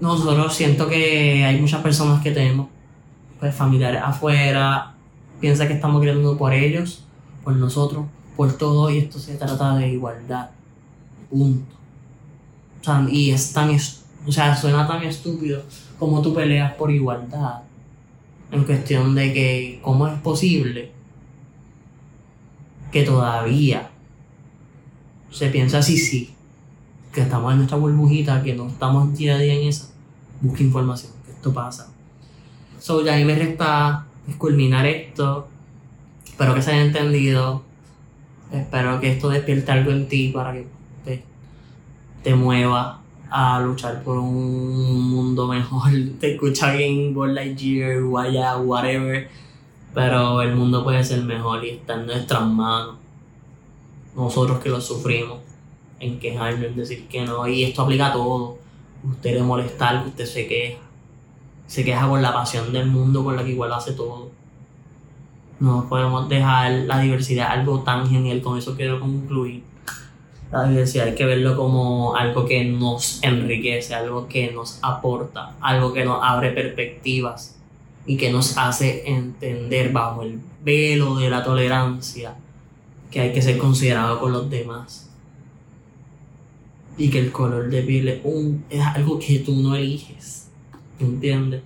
Nosotros 0.00 0.54
siento 0.54 0.86
que 0.88 1.44
hay 1.44 1.60
muchas 1.60 1.82
personas 1.82 2.22
que 2.22 2.30
tenemos 2.30 2.68
pues, 3.40 3.54
familiares 3.54 4.02
afuera, 4.04 4.94
piensa 5.40 5.66
que 5.66 5.74
estamos 5.74 6.02
creando 6.02 6.36
por 6.36 6.52
ellos, 6.52 7.04
por 7.42 7.56
nosotros, 7.56 8.06
por 8.36 8.52
todo, 8.52 8.90
y 8.90 8.98
esto 8.98 9.18
se 9.18 9.36
trata 9.36 9.76
de 9.76 9.88
igualdad. 9.88 10.50
Punto. 11.30 11.74
O 12.80 12.84
sea, 12.84 13.06
y 13.10 13.30
es 13.30 13.52
tan, 13.52 13.70
o 14.26 14.32
sea, 14.32 14.54
suena 14.54 14.86
tan 14.86 15.02
estúpido 15.02 15.62
como 15.98 16.20
tú 16.22 16.34
peleas 16.34 16.74
por 16.74 16.90
igualdad. 16.90 17.62
En 18.50 18.64
cuestión 18.64 19.14
de 19.14 19.32
que, 19.32 19.80
¿cómo 19.82 20.06
es 20.06 20.18
posible 20.20 20.90
que 22.90 23.02
todavía 23.02 23.90
se 25.30 25.48
piensa 25.50 25.78
así, 25.78 25.98
sí, 25.98 26.34
que 27.12 27.20
estamos 27.20 27.52
en 27.52 27.58
nuestra 27.58 27.76
burbujita, 27.76 28.42
que 28.42 28.54
no 28.54 28.68
estamos 28.68 29.16
día 29.16 29.36
a 29.36 29.38
día 29.38 29.54
en 29.54 29.68
eso? 29.68 29.90
Busca 30.40 30.62
información, 30.62 31.12
que 31.26 31.32
esto 31.32 31.52
pasa 31.52 31.88
So, 32.78 33.04
ya 33.04 33.14
a 33.14 33.16
mí 33.16 33.24
me 33.24 33.34
resta 33.34 34.06
culminar 34.38 34.86
esto. 34.86 35.48
Espero 36.24 36.54
que 36.54 36.62
se 36.62 36.70
haya 36.70 36.84
entendido. 36.84 37.62
Espero 38.52 39.00
que 39.00 39.12
esto 39.12 39.28
despierte 39.28 39.72
algo 39.72 39.90
en 39.90 40.08
ti 40.08 40.28
para 40.28 40.52
que 40.52 40.66
te, 41.04 41.22
te 42.22 42.34
mueva 42.34 43.02
a 43.30 43.60
luchar 43.60 44.02
por 44.02 44.18
un 44.18 45.10
mundo 45.10 45.46
mejor. 45.46 45.90
Te 46.20 46.34
escucha 46.34 46.72
bien 46.72 47.16
World 47.16 47.34
Lightyear, 47.34 48.02
Guaya, 48.02 48.56
whatever. 48.58 49.28
Pero 49.94 50.42
el 50.42 50.54
mundo 50.54 50.84
puede 50.84 51.02
ser 51.02 51.22
mejor 51.22 51.64
y 51.64 51.70
está 51.70 51.94
en 51.94 52.06
nuestras 52.06 52.46
manos. 52.46 52.96
Nosotros 54.14 54.58
que 54.60 54.68
lo 54.68 54.80
sufrimos. 54.80 55.38
En 56.00 56.18
quejarnos, 56.18 56.64
en 56.64 56.76
decir 56.76 57.08
que 57.08 57.24
no. 57.24 57.46
Y 57.48 57.64
esto 57.64 57.82
aplica 57.82 58.08
a 58.08 58.12
todo. 58.12 58.58
Usted 59.02 59.34
le 59.34 59.42
molesta 59.42 60.04
usted 60.06 60.26
se 60.26 60.46
queja 60.46 60.88
se 61.68 61.84
queja 61.84 62.08
por 62.08 62.20
la 62.20 62.32
pasión 62.32 62.72
del 62.72 62.86
mundo 62.88 63.22
con 63.22 63.36
la 63.36 63.44
que 63.44 63.50
igual 63.50 63.72
hace 63.72 63.92
todo. 63.92 64.30
No 65.60 65.86
podemos 65.88 66.28
dejar 66.28 66.72
la 66.72 66.98
diversidad 67.00 67.50
algo 67.50 67.80
tan 67.80 68.08
genial, 68.08 68.40
con 68.40 68.58
eso 68.58 68.74
quiero 68.74 68.98
concluir. 68.98 69.62
La 70.50 70.62
hay 70.62 71.14
que 71.14 71.26
verlo 71.26 71.56
como 71.56 72.16
algo 72.16 72.46
que 72.46 72.64
nos 72.64 73.22
enriquece, 73.22 73.94
algo 73.94 74.28
que 74.28 74.50
nos 74.50 74.78
aporta, 74.80 75.56
algo 75.60 75.92
que 75.92 76.06
nos 76.06 76.20
abre 76.22 76.52
perspectivas 76.52 77.56
y 78.06 78.16
que 78.16 78.32
nos 78.32 78.56
hace 78.56 79.06
entender 79.06 79.92
bajo 79.92 80.22
el 80.22 80.40
velo 80.64 81.16
de 81.16 81.28
la 81.28 81.44
tolerancia 81.44 82.34
que 83.10 83.20
hay 83.20 83.32
que 83.32 83.42
ser 83.42 83.58
considerado 83.58 84.18
con 84.20 84.32
los 84.32 84.48
demás. 84.48 85.04
y 87.00 87.10
que 87.10 87.20
el 87.20 87.30
color 87.30 87.70
de 87.70 87.82
piel 87.82 88.20
es 88.70 88.80
algo 88.80 89.20
que 89.20 89.38
tú 89.38 89.54
no 89.54 89.76
eliges. 89.76 90.48
¿Entiendes? 90.98 91.62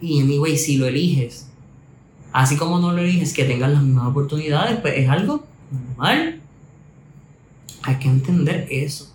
Y 0.00 0.20
anyway, 0.20 0.56
si 0.56 0.76
lo 0.76 0.86
eliges, 0.86 1.48
así 2.32 2.56
como 2.56 2.78
no 2.78 2.92
lo 2.92 2.98
eliges, 2.98 3.34
que 3.34 3.44
tengas 3.44 3.72
las 3.72 3.82
mismas 3.82 4.06
oportunidades, 4.06 4.78
pues 4.80 4.94
es 4.96 5.08
algo 5.08 5.44
normal. 5.72 6.40
Hay 7.86 7.96
que 7.96 8.08
entender 8.08 8.66
eso. 8.70 9.12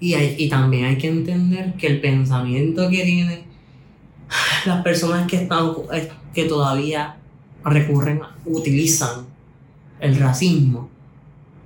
Y, 0.00 0.14
hay, 0.14 0.36
y 0.38 0.48
también 0.48 0.84
hay 0.84 0.98
que 0.98 1.08
entender 1.08 1.74
que 1.74 1.86
el 1.86 2.00
pensamiento 2.00 2.88
que 2.90 3.04
tienen 3.04 3.44
las 4.66 4.82
personas 4.82 5.26
que 5.26 5.36
están 5.36 5.72
que 6.32 6.44
todavía 6.44 7.16
recurren, 7.64 8.20
utilizan 8.44 9.26
el 10.00 10.16
racismo, 10.16 10.90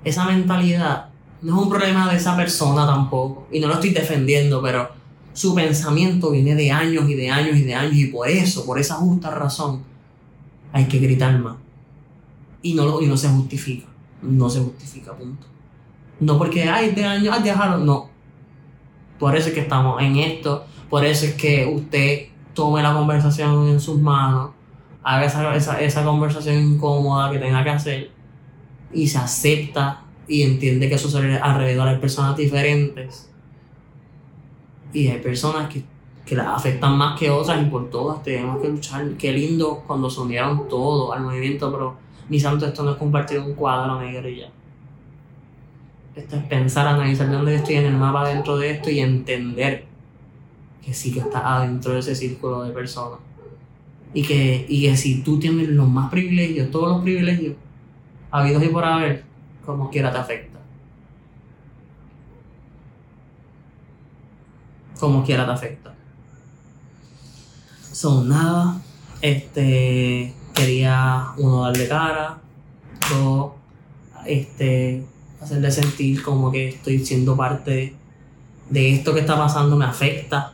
esa 0.05 0.25
mentalidad 0.27 1.09
no 1.43 1.57
es 1.57 1.63
un 1.63 1.71
problema 1.71 2.11
de 2.11 2.17
esa 2.17 2.37
persona 2.37 2.87
tampoco. 2.87 3.47
Y 3.53 3.61
no 3.61 3.69
lo 3.69 3.75
estoy 3.75 3.91
defendiendo, 3.91 4.61
pero 4.63 4.91
su 5.33 5.55
pensamiento 5.55 6.31
viene 6.31 6.55
de 6.55 6.71
años 6.71 7.09
y 7.09 7.15
de 7.15 7.31
años 7.31 7.57
y 7.57 7.63
de 7.63 7.75
años. 7.75 7.95
Y 7.95 8.07
por 8.07 8.29
eso, 8.29 8.67
por 8.67 8.79
esa 8.79 8.97
justa 8.97 9.31
razón, 9.31 9.83
hay 10.73 10.87
que 10.87 10.99
gritar 10.99 11.39
más. 11.39 11.57
Y 12.63 12.75
no, 12.75 13.01
y 13.01 13.07
no 13.07 13.17
se 13.17 13.29
justifica. 13.29 13.87
No 14.21 14.51
se 14.51 14.61
justifica, 14.61 15.13
punto. 15.17 15.47
No 16.21 16.39
porque, 16.39 16.65
hay 16.65 16.91
de 16.93 17.05
años, 17.05 17.35
ay, 17.37 17.43
dejaron. 17.43 17.87
No. 17.87 18.11
Por 19.19 19.37
eso 19.37 19.49
es 19.49 19.55
que 19.55 19.61
estamos 19.61 20.01
en 20.03 20.17
esto. 20.17 20.65
Por 20.89 21.05
eso 21.05 21.27
es 21.27 21.35
que 21.35 21.67
usted 21.67 22.29
tome 22.55 22.83
la 22.83 22.93
conversación 22.93 23.69
en 23.69 23.81
sus 23.81 24.01
manos. 24.01 24.51
Haga 25.03 25.27
esa, 25.27 25.55
esa, 25.55 25.81
esa 25.81 26.05
conversación 26.05 26.57
incómoda 26.57 27.31
que 27.31 27.39
tenga 27.39 27.63
que 27.63 27.71
hacer. 27.71 28.11
Y 28.93 29.07
se 29.07 29.19
acepta 29.19 30.03
y 30.27 30.43
entiende 30.43 30.89
que 30.89 30.99
sucede 30.99 31.39
alrededor 31.39 31.89
hay 31.89 31.97
personas 31.97 32.37
diferentes 32.37 33.29
y 34.93 35.09
hay 35.09 35.19
personas 35.19 35.69
que, 35.73 35.83
que 36.25 36.37
las 36.37 36.49
afectan 36.49 36.97
más 36.97 37.19
que 37.19 37.31
otras 37.31 37.61
y 37.63 37.67
por 37.67 37.91
todas 37.91 38.23
tenemos 38.23 38.61
que 38.61 38.69
luchar. 38.69 39.07
Qué 39.19 39.33
lindo 39.33 39.83
cuando 39.87 40.09
se 40.11 40.21
unieron 40.21 40.69
todos 40.69 41.15
al 41.15 41.23
movimiento, 41.23 41.71
pero 41.71 41.97
mi 42.29 42.39
santo, 42.39 42.67
esto 42.67 42.83
no 42.83 42.93
es 42.93 42.97
compartir 42.97 43.41
un 43.41 43.55
cuadro 43.55 44.01
negro 44.01 44.29
y 44.29 44.41
ya. 44.41 44.51
Pensar, 46.49 46.87
analizar 46.87 47.31
dónde 47.31 47.55
estoy 47.55 47.77
en 47.77 47.87
el 47.87 47.97
mapa 47.97 48.29
dentro 48.29 48.57
de 48.57 48.71
esto 48.71 48.91
y 48.91 49.01
entender 49.01 49.85
que 50.85 50.95
sí 50.95 51.13
que 51.13 51.21
estás 51.21 51.43
adentro 51.45 51.93
de 51.93 52.01
ese 52.01 52.15
círculo 52.15 52.63
de 52.63 52.73
personas. 52.73 53.21
Y 54.15 54.23
que, 54.23 54.67
y 54.69 54.83
que 54.83 54.97
si 54.97 55.23
tú 55.23 55.39
tienes 55.39 55.69
los 55.69 55.89
más 55.89 56.11
privilegios, 56.11 56.71
todos 56.71 56.89
los 56.89 57.03
privilegios 57.03 57.55
habidos 58.31 58.63
y 58.63 58.69
por 58.69 58.85
haber, 58.85 59.25
como 59.65 59.91
quiera 59.91 60.11
te 60.11 60.19
afecta. 60.19 60.59
Como 64.99 65.25
quiera 65.25 65.45
te 65.47 65.53
afecta. 65.53 65.95
Son 67.93 68.29
nada. 68.29 68.81
Este. 69.21 70.35
Quería 70.55 71.33
uno 71.37 71.65
darle 71.65 71.89
cara. 71.89 72.39
Dos. 73.11 73.53
Este. 74.27 75.05
Hacerle 75.49 75.71
sentir 75.71 76.23
como 76.23 76.53
que 76.53 76.69
estoy 76.69 76.99
siendo 76.99 77.35
parte 77.35 77.95
de 78.69 78.93
esto 78.93 79.15
que 79.15 79.21
está 79.21 79.35
pasando 79.35 79.79
me 79.79 79.87
afecta. 79.87 80.53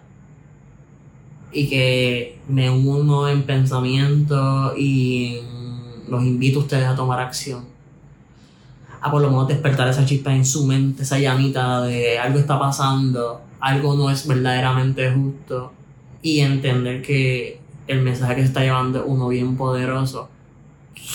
Y 1.50 1.68
que 1.68 2.38
me 2.46 2.70
uno 2.70 3.28
en 3.28 3.42
pensamiento 3.42 4.72
y 4.78 5.40
los 6.06 6.22
invito 6.22 6.60
a 6.60 6.62
ustedes 6.62 6.86
a 6.86 6.94
tomar 6.94 7.18
acción. 7.18 7.64
A 9.00 9.10
por 9.10 9.20
lo 9.20 9.30
menos 9.30 9.48
despertar 9.48 9.88
esa 9.88 10.06
chispa 10.06 10.32
en 10.32 10.44
su 10.44 10.64
mente, 10.64 11.02
esa 11.02 11.18
llamita 11.18 11.82
de 11.82 12.16
algo 12.16 12.38
está 12.38 12.56
pasando, 12.56 13.40
algo 13.58 13.96
no 13.96 14.10
es 14.10 14.28
verdaderamente 14.28 15.10
justo. 15.10 15.72
Y 16.22 16.38
entender 16.38 17.02
que 17.02 17.58
el 17.88 18.00
mensaje 18.02 18.36
que 18.36 18.42
se 18.42 18.46
está 18.46 18.60
llevando 18.60 19.00
es 19.00 19.04
uno 19.08 19.26
bien 19.26 19.56
poderoso 19.56 20.28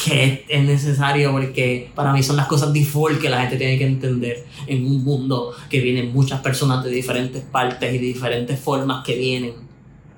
que 0.05 0.45
es 0.47 0.63
necesario 0.63 1.31
porque 1.31 1.91
para 1.95 2.13
mí 2.13 2.21
son 2.23 2.37
las 2.37 2.47
cosas 2.47 2.71
default 2.73 3.19
que 3.19 3.29
la 3.29 3.41
gente 3.41 3.57
tiene 3.57 3.77
que 3.77 3.85
entender 3.85 4.45
en 4.67 4.85
un 4.85 5.03
mundo 5.03 5.53
que 5.69 5.79
vienen 5.79 6.13
muchas 6.13 6.41
personas 6.41 6.83
de 6.83 6.91
diferentes 6.91 7.41
partes 7.43 7.93
y 7.93 7.97
de 7.97 8.05
diferentes 8.05 8.59
formas 8.59 9.03
que 9.03 9.15
vienen. 9.15 9.53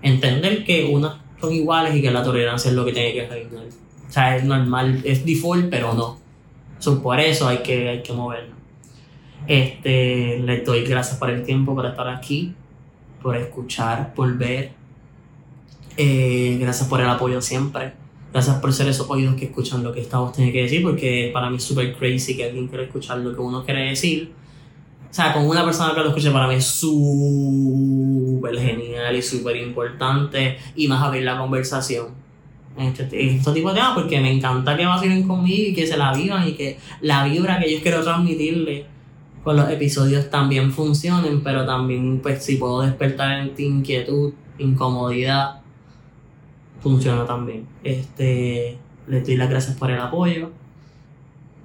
Entender 0.01 0.63
que 0.63 0.86
unas 0.86 1.15
son 1.39 1.53
iguales 1.53 1.95
y 1.95 2.01
que 2.01 2.12
la 2.12 2.23
tolerancia 2.23 2.69
es 2.69 2.75
lo 2.75 2.86
que 2.86 2.93
tiene 2.93 3.13
que 3.13 3.27
reinar. 3.27 3.65
O 4.07 4.12
sea, 4.12 4.36
es 4.36 4.43
normal, 4.43 5.01
es 5.05 5.25
default, 5.25 5.69
pero 5.69 5.93
no 5.93 6.21
por 7.01 7.19
eso 7.19 7.47
hay 7.47 7.60
que, 7.60 7.89
hay 7.89 8.03
que 8.03 8.13
movernos. 8.13 8.57
Este, 9.47 10.39
les 10.39 10.65
doy 10.65 10.84
gracias 10.84 11.17
por 11.17 11.29
el 11.29 11.43
tiempo, 11.43 11.75
por 11.75 11.86
estar 11.86 12.07
aquí, 12.07 12.53
por 13.21 13.36
escuchar, 13.36 14.13
por 14.13 14.38
ver. 14.38 14.71
Eh, 15.97 16.57
gracias 16.60 16.88
por 16.88 17.01
el 17.01 17.10
apoyo 17.10 17.41
siempre. 17.41 17.93
Gracias 18.32 18.58
por 18.58 18.72
ser 18.72 18.88
esos 18.88 19.10
oídos 19.10 19.36
que 19.36 19.46
escuchan 19.46 19.84
lo 19.84 19.91
que 19.91 20.02
esta 20.02 20.20
voz 20.20 20.34
tiene 20.34 20.52
que 20.52 20.63
decir, 20.63 20.82
porque 20.82 21.32
para 21.34 21.50
mí 21.50 21.58
es 21.58 21.63
súper 21.63 21.94
crazy 21.96 22.38
que 22.38 22.46
alguien 22.46 22.67
quiera 22.67 22.84
escuchar 22.84 23.17
lo 23.20 23.34
que 23.36 23.41
uno 23.41 23.65
quiere 23.65 23.89
decir. 23.89 24.32
O 25.10 25.13
sea, 25.13 25.34
con 25.34 25.46
una 25.46 25.65
persona 25.65 25.94
que 25.94 26.00
lo 26.00 26.08
escuche 26.08 26.32
para 26.32 26.48
mí 26.48 26.56
es 26.56 26.65
súper 26.65 28.58
genial 28.58 29.15
y 29.15 29.22
súper 29.22 29.58
importante 29.58 30.58
y 30.76 30.88
más 30.88 31.04
abrir 31.04 31.24
la 31.24 31.38
conversación 31.38 32.22
este, 32.78 33.36
este 33.36 33.52
tipo 33.52 33.70
de 33.70 33.76
temas 33.76 33.94
porque 33.94 34.20
me 34.22 34.32
encanta 34.32 34.78
que 34.78 34.86
vacilen 34.86 35.28
conmigo 35.28 35.70
y 35.70 35.74
que 35.74 35.86
se 35.86 35.98
la 35.98 36.13
vivan 36.13 36.48
y 36.48 36.54
que 36.54 36.78
la 37.02 37.26
vibra 37.26 37.60
que 37.60 37.74
yo 37.74 37.82
quiero 37.82 38.02
transmitirle 38.04 38.86
con 39.44 39.58
los 39.58 39.70
episodios 39.70 40.30
también 40.30 40.72
funcionen, 40.72 41.41
pero 41.44 41.65
también 41.65 42.20
pues 42.22 42.44
si 42.44 42.56
puedo 42.56 42.82
despertar 42.82 43.39
en 43.39 43.56
ti 43.56 43.65
inquietud, 43.65 44.34
incomodidad, 44.60 45.61
funciona 46.82 47.26
también. 47.26 47.67
Este, 47.84 48.78
les 49.08 49.26
doy 49.26 49.36
las 49.36 49.50
gracias 49.50 49.78
por 49.78 49.91
el 49.91 50.00
apoyo. 50.00 50.52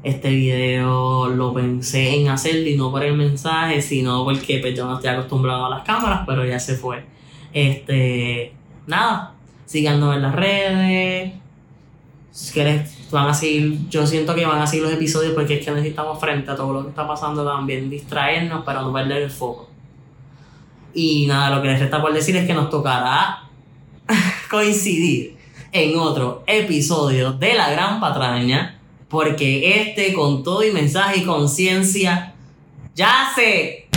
Este 0.03 0.31
video 0.31 1.29
lo 1.29 1.53
pensé 1.53 2.15
en 2.15 2.29
hacerlo 2.29 2.69
y 2.69 2.77
no 2.77 2.91
por 2.91 3.03
el 3.03 3.17
mensaje, 3.17 3.83
sino 3.83 4.25
porque 4.25 4.59
pues, 4.61 4.77
yo 4.77 4.87
no 4.87 4.97
estoy 4.97 5.11
acostumbrado 5.11 5.67
a 5.67 5.71
las 5.71 5.83
cámaras, 5.83 6.23
pero 6.27 6.45
ya 6.45 6.61
se 6.61 6.77
fue. 6.77 7.05
Este, 7.53 8.53
nada, 8.87 9.35
síganos 9.65 10.15
en 10.15 10.23
las 10.23 10.35
redes. 10.35 11.33
Si 12.31 12.53
quieres, 12.53 13.11
van 13.11 13.29
a 13.29 13.35
seguir, 13.35 13.89
yo 13.89 14.07
siento 14.07 14.35
que 14.35 14.45
van 14.45 14.61
a 14.61 14.67
seguir 14.67 14.85
los 14.85 14.93
episodios 14.93 15.33
porque 15.33 15.59
es 15.59 15.65
que 15.65 15.71
necesitamos 15.73 16.21
frente 16.21 16.51
a 16.51 16.57
todo 16.57 16.73
lo 16.73 16.83
que 16.83 16.91
está 16.91 17.09
pasando 17.09 17.45
también 17.45 17.89
distraernos 17.89 18.63
para 18.65 18.83
no 18.83 18.93
perder 18.93 19.23
el 19.23 19.31
foco. 19.31 19.71
Y 20.93 21.27
nada, 21.27 21.57
lo 21.57 21.63
que 21.63 21.69
les 21.69 21.81
resta 21.81 22.01
por 22.01 22.13
decir 22.13 22.37
es 22.37 22.47
que 22.47 22.55
nos 22.55 22.71
tocará 22.71 23.46
coincidir 24.51 25.37
en 25.73 25.99
otro 25.99 26.42
episodio 26.47 27.33
de 27.33 27.55
La 27.55 27.71
Gran 27.71 28.01
Patraña, 28.01 28.79
porque 29.09 29.81
este 29.83 30.12
con 30.12 30.42
todo 30.42 30.64
y 30.64 30.73
mensaje 30.73 31.19
y 31.19 31.25
conciencia 31.25 32.35
ya 32.95 33.31
se 33.35 33.88